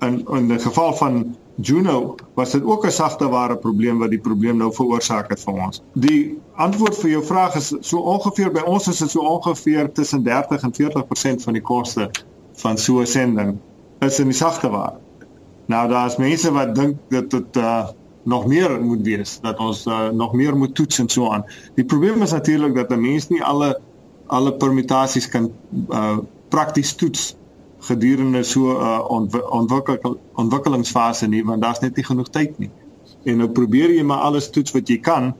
in 0.00 0.24
in 0.38 0.48
die 0.48 0.58
geval 0.58 0.94
van 0.96 1.36
Juno 1.56 2.16
was 2.34 2.50
dit 2.50 2.64
ook 2.64 2.86
'n 2.86 2.90
sagte 2.90 3.28
ware 3.28 3.56
probleem 3.56 3.98
wat 3.98 4.10
die 4.10 4.20
probleem 4.20 4.56
nou 4.56 4.72
veroorsaak 4.72 5.28
het 5.30 5.40
vir 5.40 5.54
ons. 5.54 5.82
Die 5.92 6.38
antwoord 6.56 6.96
vir 6.96 7.10
jou 7.10 7.24
vraag 7.24 7.54
is 7.54 7.74
so 7.80 7.98
ongeveer 7.98 8.52
by 8.52 8.60
ons 8.66 8.88
is 8.88 8.98
dit 8.98 9.10
so 9.10 9.20
ongeveer 9.20 9.92
tussen 9.92 10.22
30 10.22 10.62
en 10.62 10.72
40% 10.72 11.42
van 11.42 11.52
die 11.52 11.62
koste 11.62 12.10
van 12.52 12.78
so 12.78 13.00
'n 13.00 13.06
sending 13.06 13.58
is 14.00 14.18
in 14.18 14.26
die 14.26 14.36
sagte 14.36 14.70
ware. 14.70 14.98
Nou 15.66 15.88
daar's 15.88 16.16
mense 16.16 16.52
wat 16.52 16.74
dink 16.74 16.96
dit 17.08 17.56
uh, 17.56 17.88
nog 18.24 18.46
meer 18.46 18.80
moet 18.80 19.02
wees, 19.02 19.38
dat 19.42 19.58
ons 19.58 19.86
uh, 19.86 20.08
nog 20.08 20.32
meer 20.32 20.56
moet 20.56 20.74
toets 20.74 20.98
en 20.98 21.08
so 21.08 21.30
aan. 21.30 21.44
Die 21.74 21.84
probleem 21.84 22.22
is 22.22 22.32
natuurlik 22.32 22.74
dat 22.74 22.90
'n 22.90 23.00
mens 23.00 23.28
nie 23.28 23.42
alle 23.42 23.80
alle 24.26 24.52
permutasies 24.52 25.28
kan 25.28 25.52
uh, 25.88 26.18
prakties 26.48 26.94
toets 26.94 27.34
gedurende 27.78 28.42
so 28.42 28.60
'n 28.72 29.28
uh, 29.34 29.50
ontwikkel, 29.50 30.18
ontwikkelingsfase 30.34 31.26
nie 31.26 31.44
want 31.44 31.62
daar's 31.62 31.80
net 31.80 31.96
nie 31.96 32.04
genoeg 32.04 32.28
tyd 32.28 32.58
nie. 32.58 32.70
En 33.24 33.36
nou 33.36 33.48
probeer 33.48 33.90
jy 33.90 34.02
maar 34.02 34.24
alles 34.28 34.50
toets 34.50 34.72
wat 34.72 34.88
jy 34.88 34.98
kan, 35.00 35.34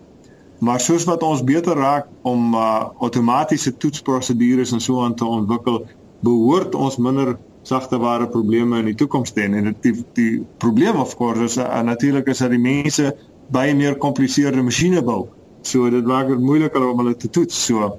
maar 0.59 0.81
soos 0.81 1.05
wat 1.05 1.23
ons 1.23 1.45
beter 1.45 1.77
raak 1.77 2.07
om 2.23 2.55
uh, 2.55 2.89
outomatiese 2.99 3.77
toetsprosedures 3.77 4.73
en 4.73 4.81
so 4.81 5.03
aan 5.03 5.15
te 5.15 5.25
ontwikkel, 5.25 5.87
behoort 6.21 6.75
ons 6.75 6.97
minder 6.97 7.39
sagte 7.65 7.99
ware 7.99 8.29
probleme 8.29 8.79
in 8.79 8.91
die 8.93 8.97
toekoms 9.01 9.33
te 9.33 9.41
hê. 9.41 9.49
En 9.49 9.71
dit 9.71 9.87
die, 9.87 9.95
die 10.17 10.33
probleem 10.63 11.01
of 11.01 11.17
course 11.17 11.43
is 11.49 11.57
uh, 11.57 11.81
natuurlik 11.83 12.29
is 12.29 12.43
dat 12.45 12.53
die 12.53 12.61
mense 12.61 13.15
baie 13.53 13.75
meer 13.77 13.97
kompliseerde 14.01 14.63
masjiene 14.63 15.03
bou. 15.05 15.25
So 15.65 15.89
dit 15.91 16.05
maak 16.05 16.29
dit 16.29 16.41
moeiliker 16.41 16.85
om 16.91 17.01
hulle 17.01 17.17
te 17.17 17.31
toets. 17.33 17.57
So 17.67 17.97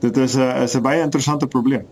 dit 0.00 0.16
is 0.16 0.36
'n 0.36 0.62
is 0.64 0.76
'n 0.76 0.82
baie 0.82 1.00
interessante 1.02 1.46
probleem. 1.46 1.86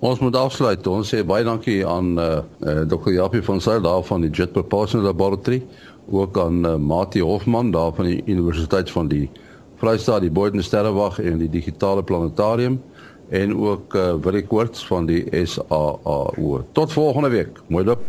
Ons 0.00 0.18
moet 0.20 0.36
afsluit. 0.36 0.86
Ons 0.86 1.14
sê 1.14 1.24
baie 1.24 1.44
dankie 1.44 1.86
aan 1.86 2.18
uh, 2.18 2.40
uh 2.60 2.80
Dr. 2.88 3.12
Japie 3.12 3.42
van 3.42 3.60
Sail 3.60 3.80
daar 3.80 4.02
van 4.02 4.20
die 4.20 4.30
Jet 4.30 4.52
Propulsion 4.52 5.02
Laboratory, 5.02 5.62
ook 6.10 6.38
aan 6.38 6.66
uh, 6.66 6.76
Mati 6.76 7.22
Hofman 7.22 7.70
daar 7.70 7.92
van 7.94 8.04
die 8.04 8.22
Universiteit 8.26 8.90
van 8.90 9.08
die 9.08 9.30
Vrystaat, 9.76 10.20
die 10.20 10.30
Boden 10.30 10.62
Sterrewag 10.62 11.20
en 11.20 11.38
die 11.38 11.48
Digitale 11.48 12.02
Planetarium 12.02 12.80
en 13.34 13.56
ook 13.56 13.94
uh 13.94 14.14
Willie 14.22 14.46
Koorts 14.46 14.86
van 14.86 15.06
die 15.06 15.46
SAAO. 15.46 16.64
Tot 16.72 16.92
volgende 16.92 17.28
week. 17.28 17.60
Mooi 17.66 17.84
dop. 17.84 18.00